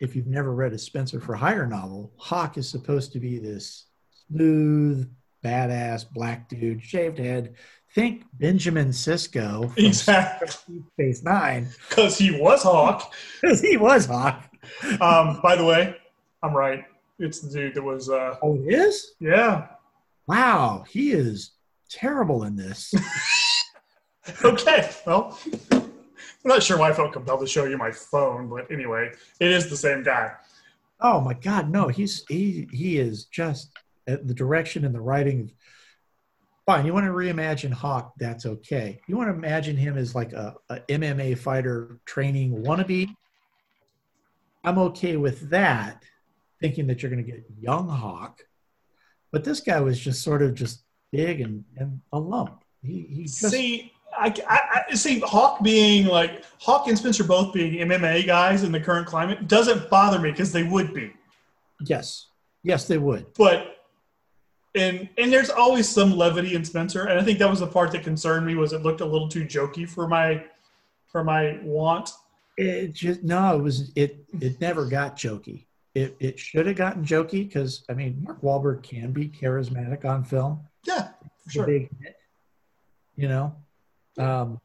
[0.00, 3.86] if you've never read a Spenser for Hire novel, Hawk is supposed to be this
[4.28, 5.08] smooth,
[5.44, 7.54] badass black dude, shaved head.
[7.94, 13.12] Think Benjamin Sisko from Exactly, Space Nine, because he was Hawk.
[13.40, 14.42] because he was Hawk.
[15.00, 15.96] Um, by the way,
[16.42, 16.84] I'm right.
[17.22, 18.10] It's the dude that was.
[18.10, 19.14] Uh, Oh, it is?
[19.20, 19.68] yeah.
[20.26, 21.52] Wow, he is
[21.90, 22.92] terrible in this.
[24.44, 24.88] Okay.
[25.04, 25.36] Well,
[25.72, 25.82] I'm
[26.44, 29.68] not sure why I felt compelled to show you my phone, but anyway, it is
[29.68, 30.30] the same guy.
[31.00, 33.72] Oh my God, no, he's he he is just
[34.08, 35.50] uh, the direction and the writing.
[36.66, 38.12] Fine, you want to reimagine Hawk?
[38.16, 39.00] That's okay.
[39.08, 43.08] You want to imagine him as like a, a MMA fighter training wannabe?
[44.62, 46.04] I'm okay with that,
[46.62, 48.40] thinking that you're going to get young Hawk.
[49.32, 52.62] But this guy was just sort of just big and, and a lump.
[52.82, 57.52] He he just See, I, I, I see Hawk being like Hawk and Spenser both
[57.52, 61.12] being MMA guys in the current climate doesn't bother me because they would be.
[61.80, 62.28] yes,
[62.62, 63.26] yes they would.
[63.34, 63.76] But
[64.74, 67.92] and and there's always some levity in Spenser, and I think that was the part
[67.92, 70.44] that concerned me was it looked a little too jokey for my
[71.08, 72.10] for my want.
[72.56, 74.24] It just no, it was it.
[74.40, 75.66] It never got jokey.
[75.94, 80.24] It it should have gotten jokey because I mean Mark Wahlberg can be charismatic on
[80.24, 80.60] film.
[80.86, 81.08] Yeah,
[81.44, 81.66] for sure.
[81.66, 82.16] big hit,
[83.16, 83.54] you know.
[84.18, 84.60] Um,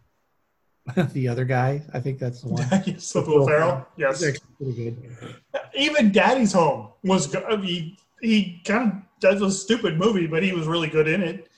[1.13, 2.67] the other guy, I think that's the one.
[2.85, 3.85] yes, with Will Ferrell.
[3.97, 4.19] Yes.
[4.57, 5.35] Pretty good.
[5.73, 7.43] Even Daddy's Home was good.
[7.43, 11.21] I mean, he kind of does a stupid movie, but he was really good in
[11.21, 11.49] it.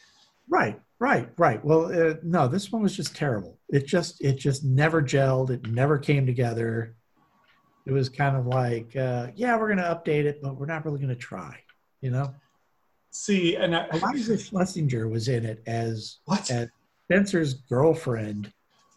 [0.48, 1.64] Right, right, right.
[1.64, 3.60] Well, uh, no, this one was just terrible.
[3.70, 5.52] It just it just never gelled.
[5.52, 6.96] It never came together.
[7.90, 10.86] It was kind of like, uh, yeah, we're going to update it, but we're not
[10.86, 11.58] really going to try.
[12.02, 12.36] You know.
[13.10, 16.52] See, and I, Iliza Shlesinger was in it as what?
[16.52, 16.70] as
[17.10, 18.54] Spenser's girlfriend,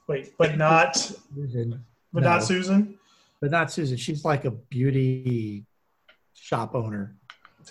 [0.08, 0.94] Wait, but not,
[1.34, 2.28] Susan, but No.
[2.28, 2.98] not Susan.
[3.40, 3.96] but not Susan.
[3.96, 5.64] She's like a beauty
[6.34, 7.16] shop owner.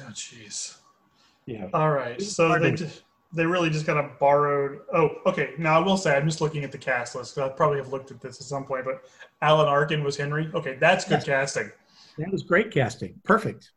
[0.02, 0.78] Oh, jeez.
[1.46, 1.68] Yeah.
[1.72, 2.20] All right.
[2.20, 4.82] So they just, they really just kind of borrowed.
[4.94, 5.54] Oh, okay.
[5.58, 7.38] Now I will say I'm just looking at the cast list.
[7.38, 9.04] I probably have looked at this at some point, but
[9.42, 10.50] Alan Arkin was Henry.
[10.54, 11.26] Okay, that's good Yes.
[11.26, 11.72] casting.
[12.18, 13.16] That was great casting.
[13.24, 13.72] Perfect.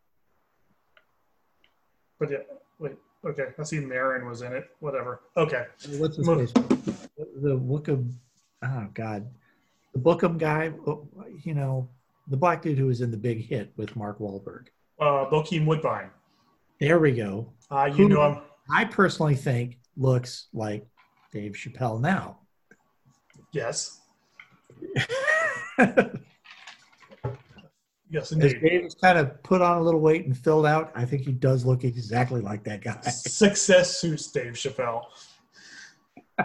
[2.19, 2.39] But yeah,
[2.79, 2.97] wait.
[3.25, 4.69] Okay, I see Maron was in it.
[4.81, 5.21] Whatever.
[5.37, 5.65] Okay.
[5.99, 6.51] What's his Move.
[6.53, 6.53] face?
[7.43, 8.13] The Wookham.
[8.63, 9.27] Oh God,
[9.93, 10.73] the Bookham guy.
[10.87, 11.07] oh,
[11.43, 11.89] You know,
[12.29, 14.67] the black dude who was in the Big Hit with Mark Wahlberg.
[15.01, 16.11] Uh, Bokeem Woodbine.
[16.81, 17.53] There we go.
[17.71, 18.43] Uh, you Who- know him.
[18.71, 20.87] I personally think looks like
[21.33, 22.39] Dave Chappelle now.
[23.53, 24.01] Yes.
[28.15, 28.61] Yes, indeed.
[28.63, 31.33] Dave has kind of put on a little weight and filled out, I think he
[31.33, 33.01] does look exactly like that guy.
[33.01, 35.03] Success suits Dave Chappelle.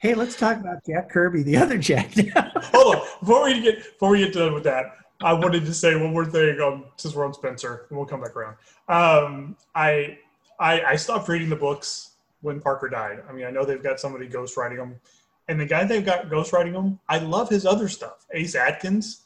[0.00, 2.12] Hey, let's talk about Jack Kirby, the other Jack.
[2.36, 3.02] Hold on.
[3.18, 6.24] Before we get before we get done with that, I wanted to say one more
[6.24, 6.60] thing.
[6.60, 8.56] Um, since we're on Spenser, and we'll come back around.
[8.88, 10.18] Um, I,
[10.58, 13.22] I I stopped reading the books when Parker died.
[13.28, 15.00] I mean, I know they've got somebody ghostwriting them,
[15.48, 18.26] and the guy they've got ghostwriting them, I love his other stuff.
[18.32, 19.22] Ace Atkins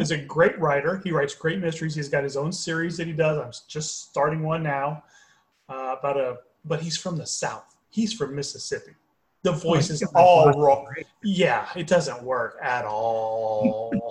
[0.00, 1.00] is a great writer.
[1.04, 1.94] He writes great mysteries.
[1.94, 3.38] He's got his own series that he does.
[3.38, 5.04] I'm just starting one now
[5.68, 7.76] uh, about a, but he's from the South.
[7.88, 8.92] He's from Mississippi.
[9.42, 10.86] The voice is all wrong.
[11.22, 14.10] Yeah, it doesn't work at all.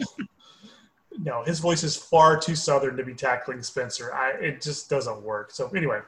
[1.19, 4.13] no, his voice is far too southern to be tackling Spenser.
[4.13, 5.51] I it just doesn't work.
[5.51, 5.99] So anyway,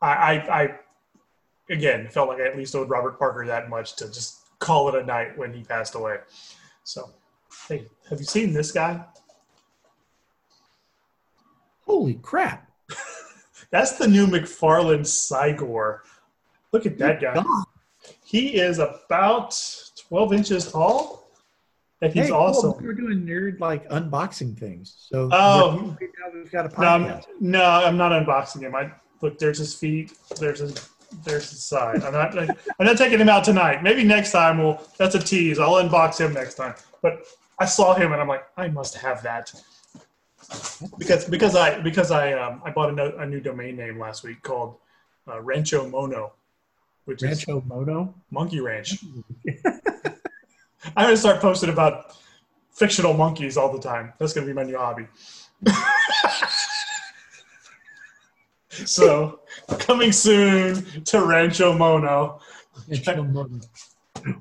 [0.00, 0.78] I I, I
[1.70, 4.94] again felt like I at least owed Robert Parker that much to just call it
[4.94, 6.18] a night when he passed away.
[6.84, 7.10] So
[7.68, 9.04] hey, have you seen this guy?
[11.86, 12.70] Holy crap.
[13.70, 16.02] That's the new McFarlane Cy-Gor.
[16.72, 17.34] Look at that guy.
[17.34, 17.64] God.
[18.24, 19.58] He is about
[20.08, 21.30] 12 inches tall.
[22.00, 22.72] And he's Hey, oh, awesome.
[22.74, 22.82] cool.
[22.82, 24.94] We're doing nerd like unboxing things.
[25.10, 25.96] So Oh.
[26.00, 27.24] right now we've got a No, I'm, podcast.
[27.40, 28.74] no, I'm not unboxing him.
[28.74, 29.38] I look.
[29.38, 30.16] There's his feet.
[30.38, 30.88] There's his.
[31.24, 32.02] There's his side.
[32.02, 32.38] I'm not.
[32.38, 33.82] I'm not taking him out tonight.
[33.82, 34.80] Maybe next time we'll.
[34.98, 35.58] That's a tease.
[35.58, 36.74] I'll unbox him next time.
[37.02, 37.24] But
[37.58, 39.52] I saw him and I'm like, I must have that.
[40.98, 44.24] Because because I because I um I bought a, no, a new domain name last
[44.24, 44.76] week called
[45.26, 46.32] uh, Rancho Mono,
[47.04, 48.14] which is Rancho Mono.
[48.30, 49.04] Monkey Ranch.
[50.96, 52.16] I'm gonna start posting about
[52.72, 54.12] fictional monkeys all the time.
[54.18, 55.06] That's gonna be my new hobby.
[58.86, 59.40] so,
[59.78, 62.40] coming soon to Rancho Mono.
[62.88, 63.60] Rancho Mono.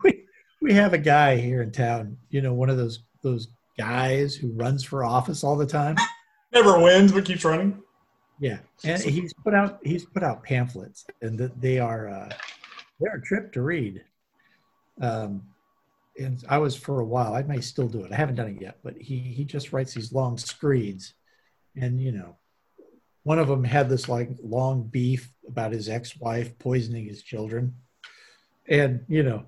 [0.04, 0.26] We,
[0.62, 4.52] we have a guy here in town, you know, one of those those guys who
[4.54, 5.96] runs for office all the time.
[6.54, 7.82] Never wins, but keeps running.
[8.40, 12.30] Yeah, and he's put out he's put out pamphlets, and th- they are uh,
[13.00, 14.04] they're a trip to read.
[15.02, 15.44] Um,
[16.20, 17.34] and I was for a while.
[17.34, 18.12] I may still do it.
[18.12, 21.14] I haven't done it yet, but he he just writes these long screeds,
[21.76, 22.36] and you know,
[23.28, 27.76] one of them had this like long beef about his ex-wife poisoning his children,
[28.70, 29.44] and you know,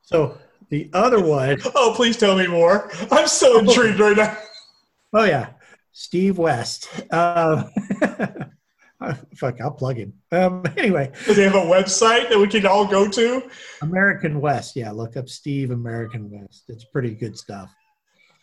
[0.00, 0.38] so
[0.70, 2.90] the other one, Oh, please tell me more.
[3.10, 4.38] I'm so intrigued right now.
[5.12, 5.50] oh yeah,
[5.92, 6.88] Steve West.
[7.12, 7.70] Um,
[9.36, 10.14] fuck, I'll plug him.
[10.32, 13.50] Um, anyway, Does he have a website that we can all go to?
[13.82, 14.76] American West.
[14.76, 16.64] Yeah, look up Steve American West.
[16.68, 17.70] It's pretty good stuff.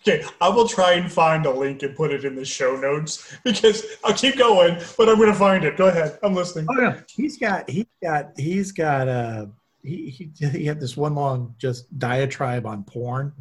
[0.07, 3.37] Okay, I will try and find a link and put it in the show notes
[3.43, 5.77] because I'll keep going, but I'm going to find it.
[5.77, 6.17] Go ahead.
[6.23, 6.65] I'm listening.
[6.69, 9.45] Oh yeah, he's got he's got he's got uh
[9.83, 13.33] he he he had this one long just diatribe on porn.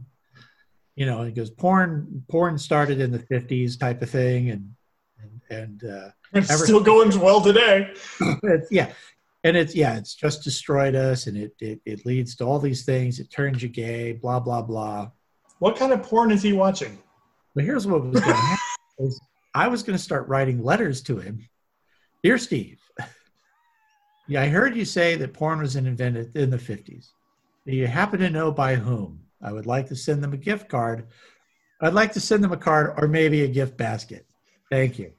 [0.97, 4.75] You know, he goes porn porn started in the fifties type of thing, and
[5.19, 7.95] and and uh, It's still going well today.
[8.71, 8.93] yeah,
[9.45, 12.85] and it's yeah, it's just destroyed us, and it, it it leads to all these
[12.85, 13.19] things.
[13.19, 15.11] It turns you gay, blah blah blah.
[15.61, 16.99] What kind of porn is he watching?
[17.55, 18.65] But here's what was going to happen:
[18.99, 19.21] is
[19.55, 21.47] I was going to start writing letters to him.
[22.23, 22.81] Dear Steve,
[24.29, 27.11] yeah, I heard you say that porn was invented in the 50s.
[27.67, 29.21] Do you happen to know by whom?
[29.43, 31.07] I would like to send them a gift card.
[31.83, 34.27] I'd like to send them a card or maybe a gift basket.
[34.71, 35.13] Thank you.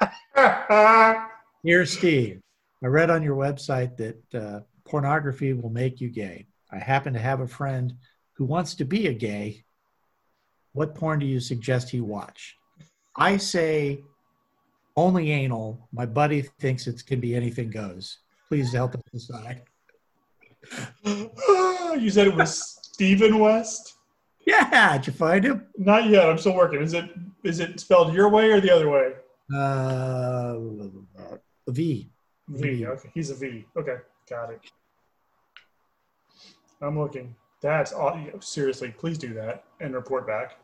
[1.64, 2.40] Dear Steve,
[2.82, 6.46] I read on your website that uh, pornography will make you gay.
[6.72, 7.94] I happen to have a friend
[8.34, 9.64] who wants to be a gay.
[10.76, 12.54] What porn do you suggest he watch?
[13.16, 14.04] I say
[14.94, 15.88] only anal.
[15.90, 18.18] My buddy thinks it can be anything goes.
[18.46, 19.62] Please help us decide.
[21.06, 23.94] you said it was Steven West?
[24.46, 25.66] Yeah, did you find him?
[25.78, 26.28] Not yet.
[26.28, 26.82] I'm still working.
[26.82, 27.08] Is it
[27.42, 29.12] is it spelled your way or the other way?
[29.56, 30.58] Uh,
[31.68, 32.10] V.
[32.48, 32.86] V.
[32.86, 33.64] Okay, he's a V.
[33.78, 33.96] Okay,
[34.28, 34.60] got it.
[36.82, 37.34] I'm looking.
[37.62, 38.20] That's all.
[38.40, 40.58] Seriously, please do that and report back.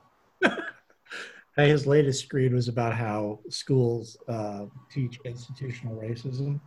[1.56, 6.60] His latest screed was about how schools uh, teach institutional racism.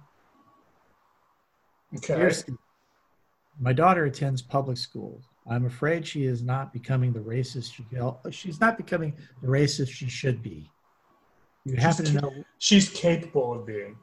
[1.97, 2.31] Okay.
[3.59, 5.23] My daughter attends public schools.
[5.49, 7.85] I'm afraid she is not becoming the racist she
[8.31, 10.69] she's not becoming the racist she should be.
[11.63, 13.97] You happen to She's- know She's capable of being.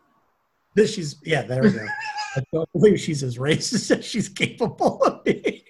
[0.75, 1.87] that she's yeah, there we go.
[2.37, 5.61] I don't believe she's as racist as she's capable of being.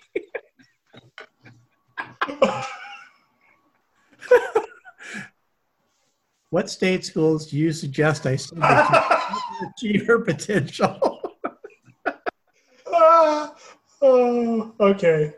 [6.53, 8.69] What state schools do you suggest I send her
[9.61, 11.23] to achieve her potential?
[12.95, 13.55] Ah,
[14.03, 15.33] oh, okay.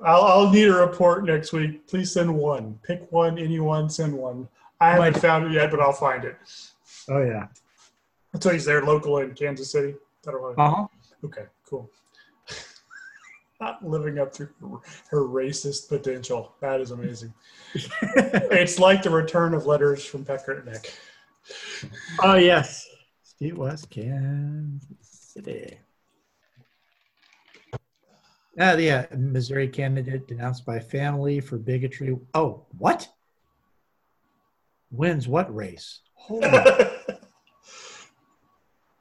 [0.00, 1.86] I'll, I'll need a report next week.
[1.86, 2.80] Please send one.
[2.82, 4.48] Pick one, anyone, send one.
[4.80, 6.36] I haven't Might- found it yet, but I'll find it.
[7.08, 7.46] Oh yeah.
[8.34, 9.94] I'll tell you, he's there local in Kansas City.
[10.26, 10.64] I don't know.
[10.64, 10.86] Uh huh.
[11.26, 11.88] Okay, cool.
[13.60, 14.48] Not living up to
[15.08, 16.54] her, racist potential.
[16.60, 17.32] That is amazing.
[17.74, 20.92] it's like the return of letters from Pecker Nick.
[22.22, 22.86] Oh yes,
[23.22, 25.78] Steve West, Kansas City.
[28.58, 32.16] Ah, yeah, Missouri candidate denounced by family for bigotry.
[32.32, 33.06] Oh, what?
[34.90, 36.00] Wins what race?
[36.14, 36.48] Holy,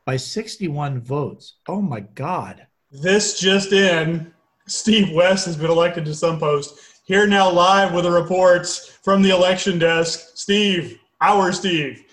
[0.05, 1.55] by 61 votes.
[1.67, 2.67] Oh my God.
[2.91, 4.33] this just in
[4.67, 6.79] Steve West has been elected to some post.
[7.05, 10.31] Here now, live with the reports from the election desk.
[10.35, 12.03] Steve, our Steve.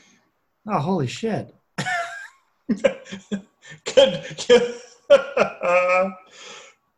[0.68, 1.54] Oh, holy shit.
[2.68, 3.00] Good.
[3.94, 4.24] good.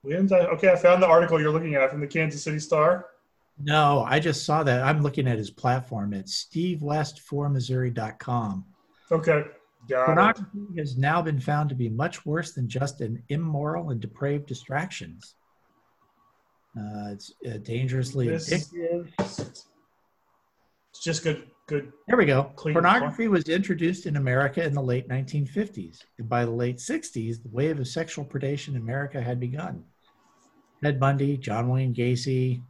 [0.07, 3.07] I- Okay, I found the article you're looking at from the Kansas City Star.
[3.59, 4.83] No, I just saw that.
[4.83, 6.13] I'm looking at his platform.
[6.13, 8.65] It's stevewest4missouri.com.
[9.11, 9.45] Okay,
[9.89, 10.07] got it.
[10.07, 14.47] Pornography has now been found to be much worse than just an immoral and depraved
[14.47, 15.35] distractions.
[16.77, 19.09] Uh, it's uh, dangerously This- addictive.
[19.19, 19.67] It's
[21.03, 21.49] just good.
[21.67, 21.93] Good.
[22.09, 22.53] There we go.
[22.57, 26.01] Pornography was introduced in America in the late 1950s.
[26.19, 29.83] And by the late 60s, the wave of sexual predation in America had begun.
[30.83, 32.63] Ted Bundy, John Wayne Gacy.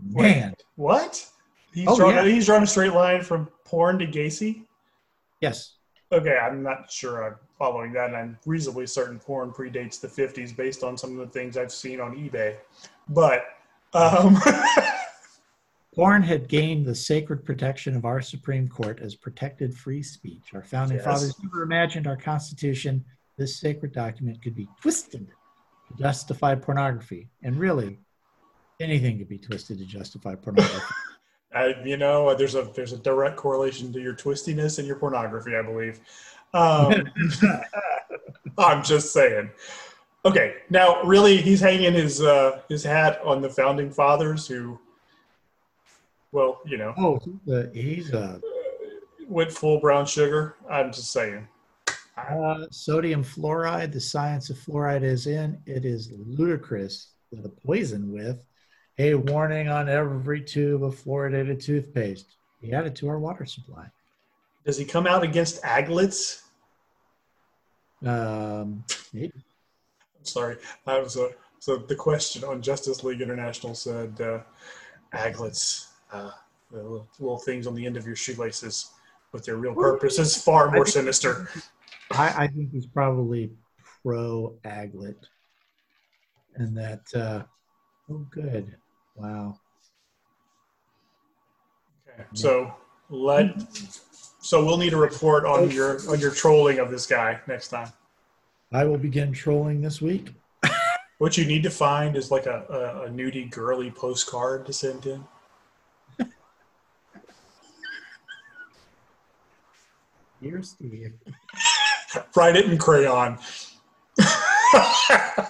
[0.00, 1.26] Man, What?
[1.74, 2.14] He's Oh, drawn.
[2.14, 2.24] yeah.
[2.24, 4.64] He's drawn a straight line from porn to Gacy.
[5.40, 5.72] yes.
[6.12, 10.56] Okay, I'm not sure I'm following that, and I'm reasonably certain porn predates the 50s
[10.56, 12.54] based on some of the things I've seen on eBay.
[13.08, 13.44] But
[13.94, 14.36] um,
[15.94, 20.50] Porn had gained the sacred protection of our Supreme Court as protected free speech.
[20.54, 21.06] Our founding Yes.
[21.06, 23.04] fathers never imagined our Constitution,
[23.38, 25.28] this sacred document, could be twisted
[25.88, 27.30] to justify pornography.
[27.42, 27.98] And really,
[28.80, 30.94] anything could be twisted to justify pornography.
[31.54, 35.56] I, you know, there's a there's a direct correlation to your twistiness and your pornography,
[35.56, 36.00] I believe.
[36.52, 37.10] Um,
[38.58, 39.50] I'm just saying.
[40.26, 44.78] Okay, now really, he's hanging his uh, his hat on the founding fathers who,
[46.32, 48.12] well, you know, oh, he's a, he's
[49.28, 50.56] went full brown sugar.
[50.68, 51.46] I'm just saying.
[52.16, 53.92] uh, sodium fluoride.
[53.92, 55.58] The science of fluoride is in.
[55.64, 58.42] It is ludicrous the poison with
[58.98, 62.36] a warning on every tube of fluoridated toothpaste.
[62.60, 63.86] He added to our water supply.
[64.64, 66.42] Does he come out against aglets?
[68.02, 68.84] Um,
[69.14, 69.32] I'm
[70.26, 70.56] sorry.
[70.86, 74.40] I was a, so the question on Justice League International said uh,
[75.12, 76.30] aglets, uh,
[76.70, 78.90] the little, little things on the end of your shoelaces,
[79.32, 81.48] but their real purpose is far more sinister.
[82.10, 83.50] I, I think he's probably
[84.02, 85.16] pro aglet,
[86.56, 87.02] and that.
[87.14, 87.42] Uh,
[88.10, 88.74] oh, good.
[89.16, 89.58] Wow.
[92.08, 92.72] Okay, so
[93.08, 93.54] let
[94.40, 97.92] so we'll need a report on your on your trolling of this guy next time.
[98.72, 100.32] I will begin trolling this week.
[101.18, 105.06] What you need to find is like a, a, a nudie girly postcard to send
[105.06, 105.24] in.
[110.42, 111.14] Dear Steve.
[112.36, 113.38] Write it in crayon.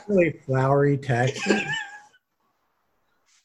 [0.07, 1.42] really flowery text.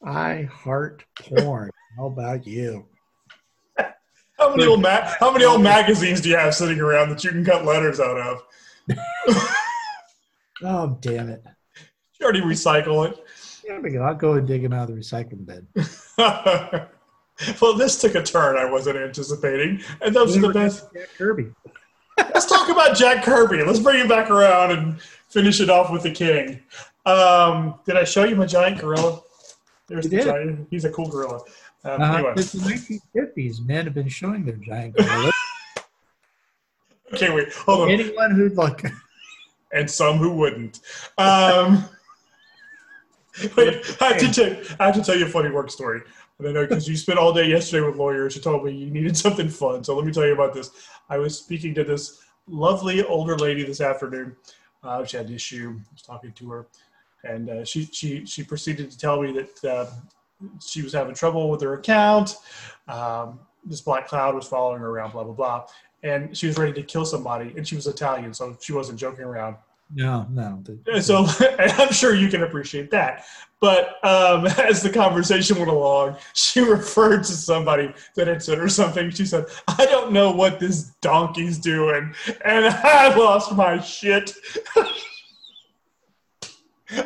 [0.04, 1.72] I heart porn.
[1.96, 2.86] How about you?
[4.38, 7.30] How many old ma- how many old magazines do you have sitting around that you
[7.30, 8.42] can cut letters out of?
[10.64, 11.42] Oh, damn it.
[12.20, 13.24] You already recycle it.
[13.64, 15.66] Yeah, but I'll go and dig him out of the recycling bin.
[17.60, 20.86] well, this took a turn I wasn't anticipating, and those are the best.
[20.92, 21.46] Jack Kirby.
[22.18, 23.62] Let's talk about Jack Kirby.
[23.64, 26.60] Let's bring him back around and finish it off with the king.
[27.06, 29.20] Um, did I show you my giant gorilla?
[29.88, 30.24] There's You the did.
[30.26, 30.68] giant.
[30.70, 31.40] He's a cool gorilla.
[31.84, 35.32] Um, Uh, anyway, Since the 1950s, men have been showing their giant gorillas.
[37.14, 37.90] okay, wait, hold on.
[37.90, 38.84] Anyone who'd like,
[39.72, 40.80] and some who wouldn't.
[41.18, 41.84] Um,
[43.56, 46.02] wait, I have, to tell, I have to tell you a funny work story.
[46.40, 48.34] I know because you spent all day yesterday with lawyers.
[48.34, 49.84] You told me you needed something fun.
[49.84, 50.70] So let me tell you about this.
[51.08, 54.36] I was speaking to this lovely older lady this afternoon.
[54.82, 55.78] Uh, she had an issue.
[55.78, 56.66] I was talking to her.
[57.24, 59.90] And uh, she, she, she proceeded to tell me that uh,
[60.60, 62.36] she was having trouble with her account.
[62.88, 65.66] Um, this black cloud was following her around, blah, blah, blah.
[66.02, 67.52] And she was ready to kill somebody.
[67.56, 69.56] And she was Italian, so she wasn't joking around.
[70.30, 71.00] no, no.
[71.00, 71.26] so
[71.58, 73.24] and I'm sure you can appreciate that.
[73.60, 78.68] But um, as the conversation went along, she referred to somebody that had said her
[78.68, 79.10] something.
[79.10, 82.14] She said, I don't know what this donkey's doing.
[82.44, 84.34] And I lost my shit.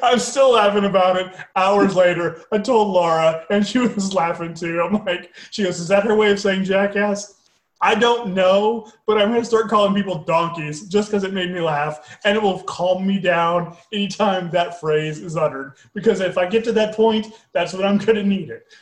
[0.03, 2.43] I'm still laughing about it hours later.
[2.51, 4.81] I told Laura, and she was laughing too.
[4.81, 7.35] I'm like, she goes, Is that her way of saying jackass?
[7.81, 11.53] I don't know, but I'm going to start calling people donkeys just because it made
[11.53, 15.75] me laugh, and it will calm me down anytime that phrase is uttered.
[15.95, 18.73] Because if I get to that point, that's when I'm going to need it.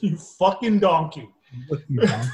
[0.00, 1.28] You fucking donkey.
[1.88, 2.28] You donkey,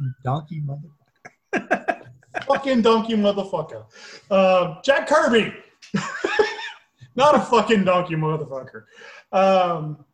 [0.00, 2.08] you donkey mother.
[2.46, 3.84] fucking donkey motherfucker.
[4.30, 5.54] Uh, Jack Kirby.
[7.16, 8.84] Not a fucking donkey motherfucker.
[9.32, 10.04] Um,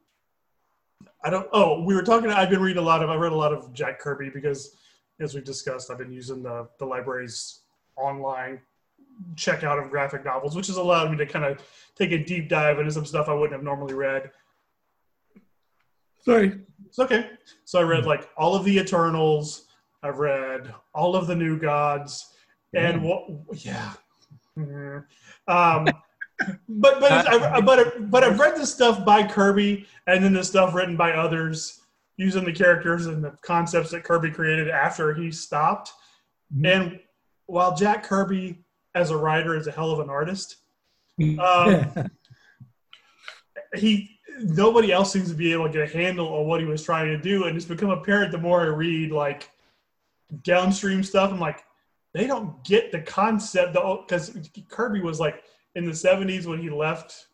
[1.24, 1.48] I don't.
[1.52, 2.30] Oh, we were talking.
[2.30, 3.10] I've been reading a lot of.
[3.10, 4.76] I read a lot of Jack Kirby because,
[5.20, 7.60] as we've discussed, I've been using the the library's
[7.96, 8.60] online
[9.34, 11.60] checkout of graphic novels, which has allowed me to kind of
[11.96, 14.30] take a deep dive into some stuff I wouldn't have normally read.
[16.24, 16.60] Sorry.
[16.86, 17.30] It's okay.
[17.64, 19.66] So I read like all of the Eternals.
[20.02, 22.34] I've read all of the New Gods,
[22.74, 23.24] and what?
[23.52, 23.92] Yeah.
[24.56, 25.04] Mhm.
[25.48, 25.88] Um,
[26.68, 30.74] but but I, but but I've read this stuff by Kirby, and then the stuff
[30.74, 31.77] written by others
[32.18, 35.92] using the characters and the concepts that Kirby created after he stopped.
[36.54, 36.66] Mhm.
[36.66, 37.00] And
[37.46, 38.58] while Jack Kirby
[38.94, 40.56] as a writer is a hell of an artist,
[41.40, 42.10] Um,
[43.74, 46.84] he nobody else seems to be able to get a handle on what he was
[46.84, 49.50] trying to do and it's become apparent the more i read like
[50.44, 51.64] downstream stuff i'm like
[52.14, 55.42] they don't get the concept because kirby was like
[55.74, 57.26] in the 70s when he left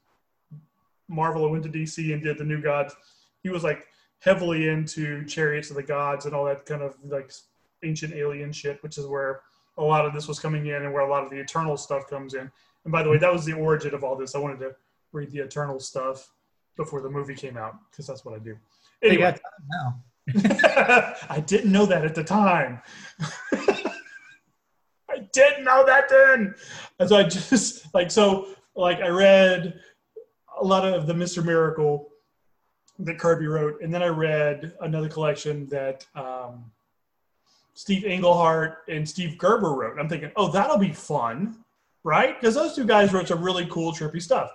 [1.09, 2.97] marvel and went to dc and did the new gods
[3.43, 3.87] he was like
[4.25, 7.31] heavily into chariots of the gods and all that kind of like
[7.85, 9.41] ancient alien shit which is where
[9.77, 12.09] a lot of this was coming in and where a lot of the eternal stuff
[12.09, 12.51] comes in
[12.85, 14.75] and by the way that was the origin of all this i wanted to
[15.13, 16.31] read the eternal stuff
[16.77, 18.57] before the movie came out because that's what I do.
[19.03, 19.37] Anyway,
[19.71, 20.03] now.
[21.29, 22.81] I didn't know that at the time.
[25.11, 26.55] I didn't know that then.
[26.99, 29.79] And so I just like so like I read
[30.61, 31.45] a lot of the Mr.
[31.45, 32.09] Miracle
[33.01, 36.71] that Kirby wrote, and then I read another collection that um,
[37.75, 39.99] Steve Englehart and Steve Gerber wrote.
[39.99, 41.57] I'm thinking, oh, that'll be fun,
[42.05, 42.41] right?
[42.41, 44.51] Because those two guys wrote some really cool, trippy stuff.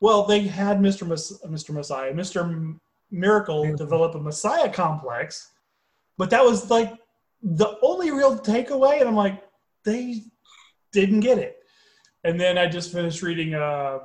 [0.00, 1.06] Well, they had Mr.
[1.06, 1.70] Mr.
[1.70, 2.42] Messiah, Mr.
[2.42, 2.80] M-
[3.10, 5.52] Miracle develop a Messiah complex,
[6.18, 6.94] but that was like
[7.42, 9.00] the only real takeaway.
[9.00, 9.42] And I'm like,
[9.84, 10.22] they
[10.92, 11.58] didn't get it.
[12.24, 14.00] And then I just finished reading uh,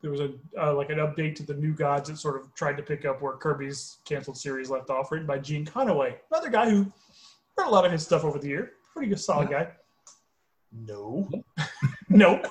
[0.00, 0.30] there was a
[0.60, 3.20] uh, like an update to the New Gods that sort of tried to pick up
[3.20, 6.86] where Kirby's canceled series left off, written by Gerry Conway, another guy who
[7.56, 8.72] read a lot of his stuff over the year.
[8.92, 9.68] Pretty good, solid guy.
[10.72, 11.28] No,
[12.08, 12.46] nope,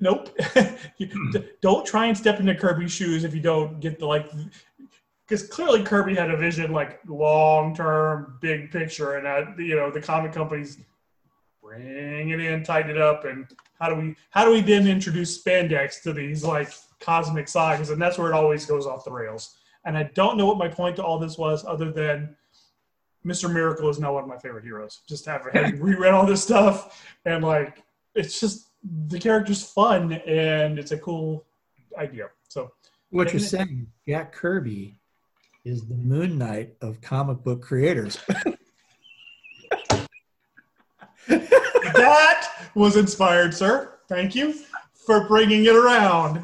[0.00, 0.36] nope.
[1.60, 4.30] Don't try and step into Kirby's shoes if you don't get the like,
[5.26, 9.90] because clearly Kirby had a vision like long term, big picture, and uh, you know
[9.90, 10.78] the comic companies
[11.66, 13.46] bring it in, tighten it up, and
[13.80, 17.90] how do we how do we then introduce spandex to these like cosmic sagas?
[17.90, 19.56] And that's where it always goes off the rails.
[19.84, 22.36] And I don't know what my point to all this was, other than
[23.24, 23.52] Mr.
[23.52, 25.00] Miracle is now one of my favorite heroes.
[25.08, 27.82] Just having reread all this stuff, and like
[28.14, 28.68] it's just
[29.08, 31.44] the character's fun and it's a cool
[31.98, 32.28] idea.
[32.48, 32.72] So
[33.10, 34.98] What you're it- saying, Jack Kirby
[35.64, 38.18] is the Moon Knight of comic book creators.
[41.96, 43.98] that was inspired, sir.
[44.08, 44.54] Thank you
[44.94, 46.42] for bringing it around.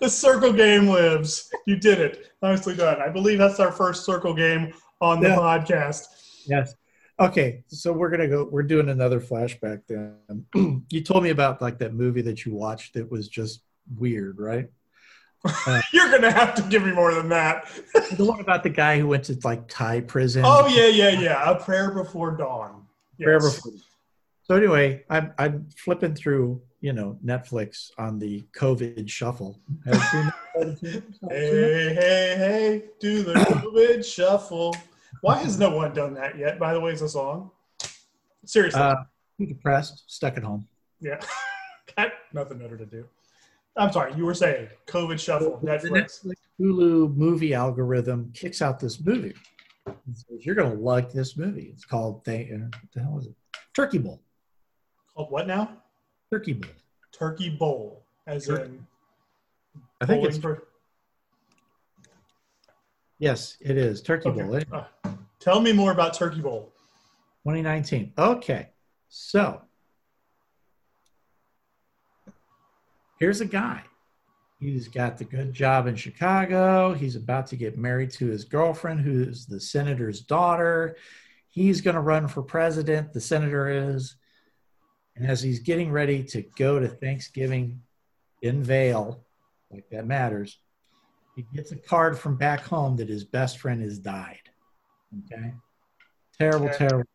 [0.00, 1.50] The circle game lives.
[1.66, 2.32] You did it.
[2.42, 3.00] Nicely done.
[3.00, 5.36] I believe that's our first circle game on the Yeah.
[5.36, 6.06] podcast.
[6.46, 6.74] yes.
[7.20, 8.48] Okay, so we're gonna go.
[8.50, 9.82] We're doing another flashback.
[9.86, 10.46] Then
[10.90, 13.62] you told me about like that movie that you watched that was just
[13.96, 14.68] weird, right?
[15.66, 17.68] Uh, You're gonna have to give me more than that.
[18.16, 20.42] The one about the guy who went to like Thai prison.
[20.44, 21.50] Oh yeah, yeah, yeah.
[21.50, 22.86] A prayer before dawn.
[23.18, 23.24] Yes.
[23.26, 23.72] Prayer Before-
[24.42, 29.60] So anyway, I'm I'm flipping through, you know, Netflix on the COVID shuffle.
[29.86, 31.02] Have you seen?
[31.30, 34.74] Hey, hey, hey, do the COVID shuffle.
[35.20, 36.58] Why has no one done that yet?
[36.58, 37.50] By the way, is a song.
[38.44, 38.80] Seriously.
[38.80, 38.96] Uh,
[39.40, 40.66] I'm depressed, stuck at home.
[41.00, 41.20] yeah.
[41.96, 43.06] Got nothing better to do.
[43.76, 46.24] I'm sorry, you were saying COVID shuffle, The Netflix.
[46.24, 49.34] Netflix Hulu movie algorithm kicks out this movie.
[49.86, 51.70] says, You're gonna like this movie.
[51.74, 53.34] It's called Th- uh, what the hell is it?
[53.74, 54.20] Turkey Bowl.
[55.14, 55.70] Called what now?
[56.30, 56.70] Turkey Bowl.
[57.12, 58.86] Turkey Bowl, as Tur- in
[60.00, 60.64] I think it's for.
[63.18, 64.42] yes, it is Turkey Okay.
[64.42, 64.56] Bowl.
[64.56, 64.64] eh?
[64.72, 64.84] Uh,
[65.38, 66.72] tell me more about Turkey Bowl.
[67.44, 68.12] 2019.
[68.16, 68.68] Okay,
[69.08, 69.60] so
[73.18, 73.82] here's a guy.
[74.58, 76.94] He's got the good job in Chicago.
[76.94, 80.96] He's about to get married to his girlfriend, who's the senator's daughter.
[81.48, 83.12] He's going to run for president.
[83.12, 84.14] The senator is.
[85.16, 87.82] And as he's getting ready to go to Thanksgiving
[88.40, 89.24] in Vail,
[89.70, 90.58] like that matters,
[91.36, 94.50] he gets a card from back home that his best friend has died.
[95.32, 95.52] Okay.
[96.38, 96.78] Terrible, Okay.
[96.78, 97.08] terrible.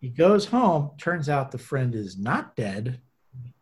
[0.00, 0.90] He goes home.
[0.98, 3.00] Turns out the friend is not dead,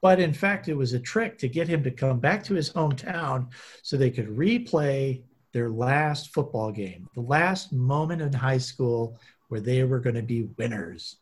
[0.01, 2.73] but in fact, it was a trick to get him to come back to his
[2.73, 3.49] hometown
[3.83, 9.19] so they could replay their last football game, the last moment in high school
[9.49, 11.17] where they were going to be winners.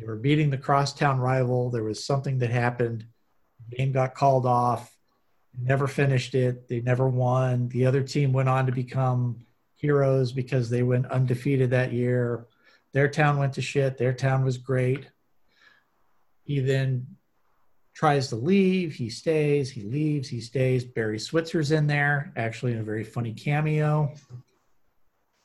[0.00, 1.70] They were beating the crosstown rival.
[1.70, 3.04] There was something that happened.
[3.68, 4.96] The game got called off.
[5.60, 6.68] Never finished it.
[6.68, 7.68] They never won.
[7.68, 9.44] The other team went on to become
[9.76, 12.46] heroes because they went undefeated that year.
[12.92, 13.98] Their town went to shit.
[13.98, 15.06] Their town was great.
[16.44, 17.06] He then
[17.92, 18.94] tries to leave.
[18.94, 19.70] He stays.
[19.70, 20.28] He leaves.
[20.28, 20.82] He stays.
[20.82, 24.14] Barry Switzer's in there, actually in a very funny cameo.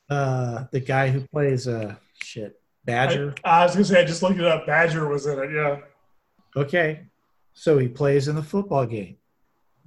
[0.09, 3.33] Uh, the guy who plays uh shit Badger.
[3.43, 4.65] I, I was gonna say I just looked it up.
[4.65, 5.51] Badger was in it.
[5.51, 5.79] Yeah.
[6.55, 7.07] Okay.
[7.53, 9.17] So he plays in the football game.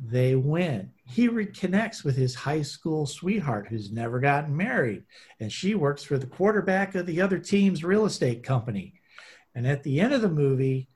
[0.01, 0.91] They win.
[1.05, 5.03] He reconnects with his high school sweetheart who's never gotten married.
[5.41, 8.95] And she works for the quarterback of the other team's real estate company.
[9.55, 10.89] And at the end of the movie,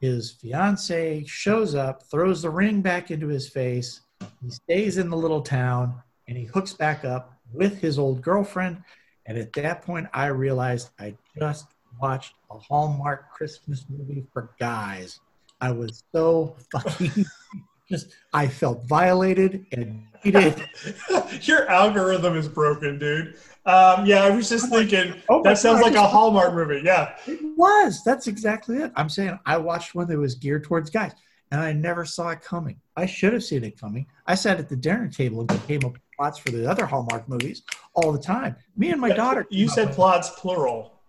[0.00, 4.02] his fiance shows up, throws the ring back into his face.
[4.42, 8.82] He stays in the little town and he hooks back up with his old girlfriend.
[9.26, 11.66] And at that point, I realized I just
[12.00, 15.20] watched a Hallmark Christmas movie for guys.
[15.60, 17.24] I was so fucking
[17.88, 20.62] just, I felt violated and cheated.
[21.42, 23.36] Your algorithm is broken, dude.
[23.66, 26.82] Um, yeah, I was just thinking Oh that sounds God, like a Hallmark movie.
[26.84, 27.16] Yeah.
[27.26, 28.02] It was.
[28.04, 28.92] That's exactly it.
[28.94, 31.12] I'm saying I watched one that was geared towards guys,
[31.50, 32.78] and I never saw it coming.
[32.96, 34.06] I should have seen it coming.
[34.26, 37.62] I sat at the dinner table and came up plots for the other Hallmark movies
[37.94, 38.56] all the time.
[38.76, 39.46] Me and my daughter.
[39.50, 41.00] You said plots plural.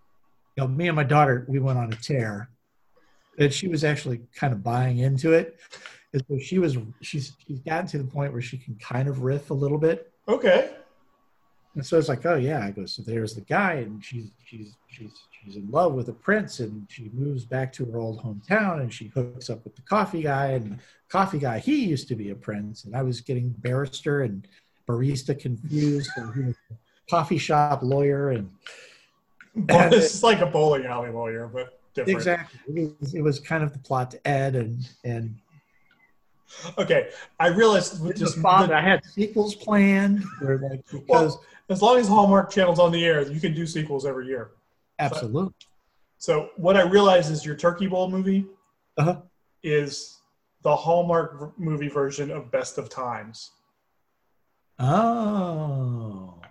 [0.56, 2.50] you know, me and my daughter, we went on a tear,
[3.38, 5.60] and she was actually kind of buying into it.
[6.14, 9.22] And so she was, she's, she's gotten to the point where she can kind of
[9.22, 10.12] riff a little bit.
[10.28, 10.72] Okay.
[11.76, 14.78] And so it's like, oh yeah, I go, so there's the guy, and she's she's
[14.88, 18.80] she's she's in love with a prince, and she moves back to her old hometown,
[18.80, 20.78] and she hooks up with the coffee guy, and the
[21.10, 24.48] coffee guy he used to be a prince, and I was getting barrister and
[24.88, 26.76] barista confused, and he was a
[27.10, 28.50] coffee shop lawyer, and
[29.70, 32.18] Well, it's like a bowling alley lawyer, but different.
[32.20, 35.36] exactly, it was, it was kind of the plot to Ed, and and
[36.78, 37.10] Okay,
[37.40, 40.24] I realized with just a the- I had sequels planned.
[40.40, 43.66] Where like because well, as long as Hallmark Channel's on the air, you can do
[43.66, 44.52] sequels every year.
[45.00, 45.54] absolutely.
[46.18, 48.46] So what I realized is your Turkey Bowl movie
[48.98, 49.22] Uh-huh.
[49.64, 50.20] is
[50.62, 53.52] the Hallmark movie version of Best of Times,
[54.78, 56.42] Oh,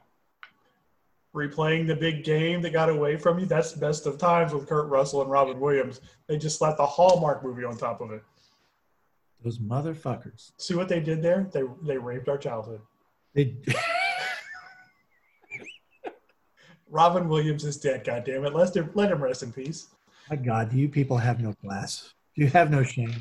[1.35, 3.47] replaying the big game that got away from you.
[3.47, 6.01] That's the Best of Times with Kurt Russell and Robin Williams.
[6.27, 8.22] They just slapped the Hallmark movie on top of it.
[9.43, 10.53] those motherfuckers.
[10.59, 11.49] See what they did there?
[11.53, 12.81] They they raped our childhood.
[13.35, 13.57] They
[16.89, 18.05] Robin Williams is dead.
[18.05, 18.55] God damn it!
[18.55, 19.89] Let him let him rest in peace.
[20.31, 22.14] my God, you people have no class.
[22.37, 23.14] You have no shame.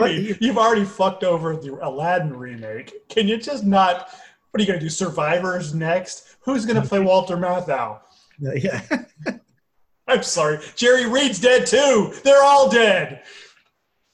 [0.00, 3.06] But Hey, you've already fucked over the Aladdin remake.
[3.10, 4.08] Can you just not?
[4.50, 4.88] What are you gonna do?
[4.88, 6.36] Survivors next?
[6.40, 8.00] Who's gonna play Walter Matthau?
[8.38, 8.80] yeah.
[10.08, 12.14] I'm sorry, Jerry Reed's dead too.
[12.24, 13.22] They're all dead.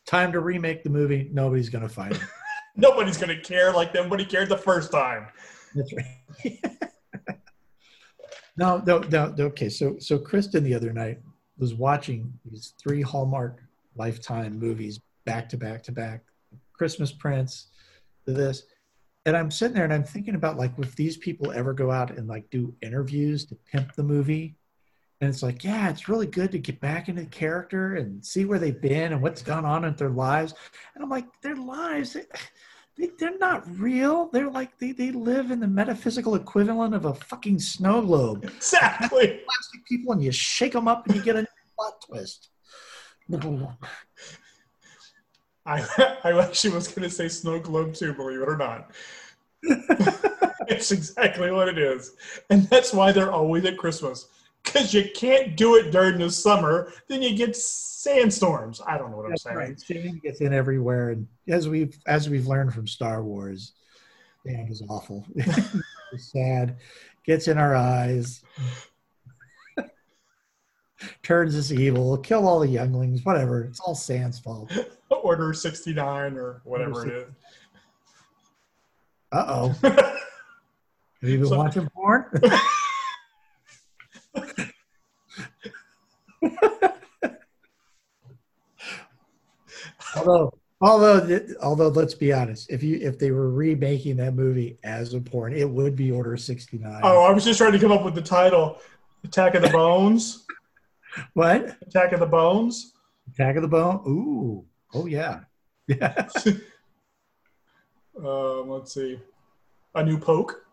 [0.06, 1.30] Time to remake the movie.
[1.32, 2.20] Nobody's gonna find it.
[2.76, 5.28] Nobody's gonna care like nobody cared the first time.
[5.74, 6.60] That's right.
[8.56, 9.34] no, no, no.
[9.38, 11.20] Okay, so so Kristen the other night
[11.58, 13.62] was watching these three Hallmark
[13.96, 16.22] Lifetime movies back to back to back,
[16.72, 17.66] Christmas Prince,
[18.24, 18.62] to this,
[19.26, 22.16] and I'm sitting there and I'm thinking about like if these people ever go out
[22.16, 24.56] and like do interviews to pimp the movie.
[25.20, 28.44] And it's like, yeah, it's really good to get back into the character and see
[28.44, 30.54] where they've been and what's gone on in their lives.
[30.94, 32.16] And I'm like, their lives,
[32.96, 34.28] they, they're not real.
[34.28, 38.44] They're like, they, they live in the metaphysical equivalent of a fucking snow globe.
[38.44, 39.26] Exactly.
[39.26, 41.46] Plastic people, and you shake them up and you get a
[41.76, 42.50] plot twist.
[45.66, 48.90] I I actually was gonna say Snow Globe too, believe it or not.
[50.68, 52.14] it's exactly what it is,
[52.50, 54.28] and that's why they're always at Christmas.
[54.64, 58.80] Because you can't do it during the summer, then you get sandstorms.
[58.84, 59.56] I don't know what I'm saying.
[59.56, 59.80] right.
[59.80, 63.72] Sand gets in everywhere, and as we've as we've learned from Star Wars,
[64.44, 65.24] sand is awful.
[65.36, 66.76] it's sad,
[67.24, 68.42] gets in our eyes,
[71.22, 73.62] turns us evil, kill all the younglings, whatever.
[73.64, 74.72] It's all sand's fault.
[75.10, 77.28] Order 69 or whatever it is.
[79.32, 79.68] Uh oh.
[79.82, 82.26] Have you been So- watching porn?
[90.16, 92.70] although, although, although, let's be honest.
[92.70, 96.36] If you if they were remaking that movie as a porn, it would be Order
[96.36, 97.00] sixty nine.
[97.02, 98.78] Oh, I was just trying to come up with the title
[99.24, 100.44] Attack of the Bones.
[101.34, 101.76] What?
[101.82, 102.92] Attack of the Bones.
[103.32, 104.02] Attack of the Bone.
[104.06, 104.64] Ooh.
[104.94, 105.40] Oh yeah.
[105.88, 106.26] Yeah.
[108.18, 109.20] Um, let's see.
[109.94, 110.64] A new poke.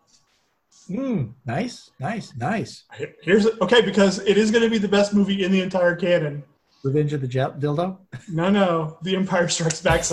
[0.88, 1.90] Mm, nice.
[2.00, 2.34] Nice.
[2.36, 2.84] Nice.
[3.22, 6.42] Here's okay because it is going to be the best movie in the entire canon.
[6.82, 7.98] Revenge of the Jet Dildo.
[8.28, 10.04] No, no, The Empire Strikes Back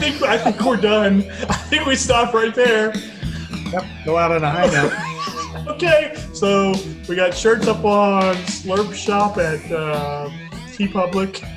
[0.00, 1.30] think I think we're done.
[1.48, 2.94] I think we stop right there.
[3.72, 3.84] Yep.
[4.04, 4.92] Go out on a high note.
[5.66, 6.74] Okay, so
[7.08, 10.30] we got shirts up on Slurp Shop at uh,
[10.72, 11.46] TeePublic.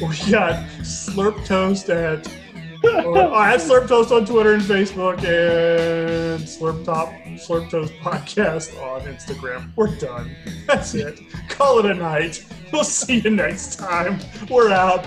[0.00, 2.26] We got Slurp Toast at
[2.84, 8.80] oh, I had Slurp Toast on Twitter and Facebook and Slurp Top Slurp Toast podcast
[8.82, 9.70] on Instagram.
[9.76, 10.34] We're done.
[10.66, 11.20] That's it.
[11.48, 12.44] Call it a night.
[12.72, 14.18] We'll see you next time.
[14.48, 15.06] We're out.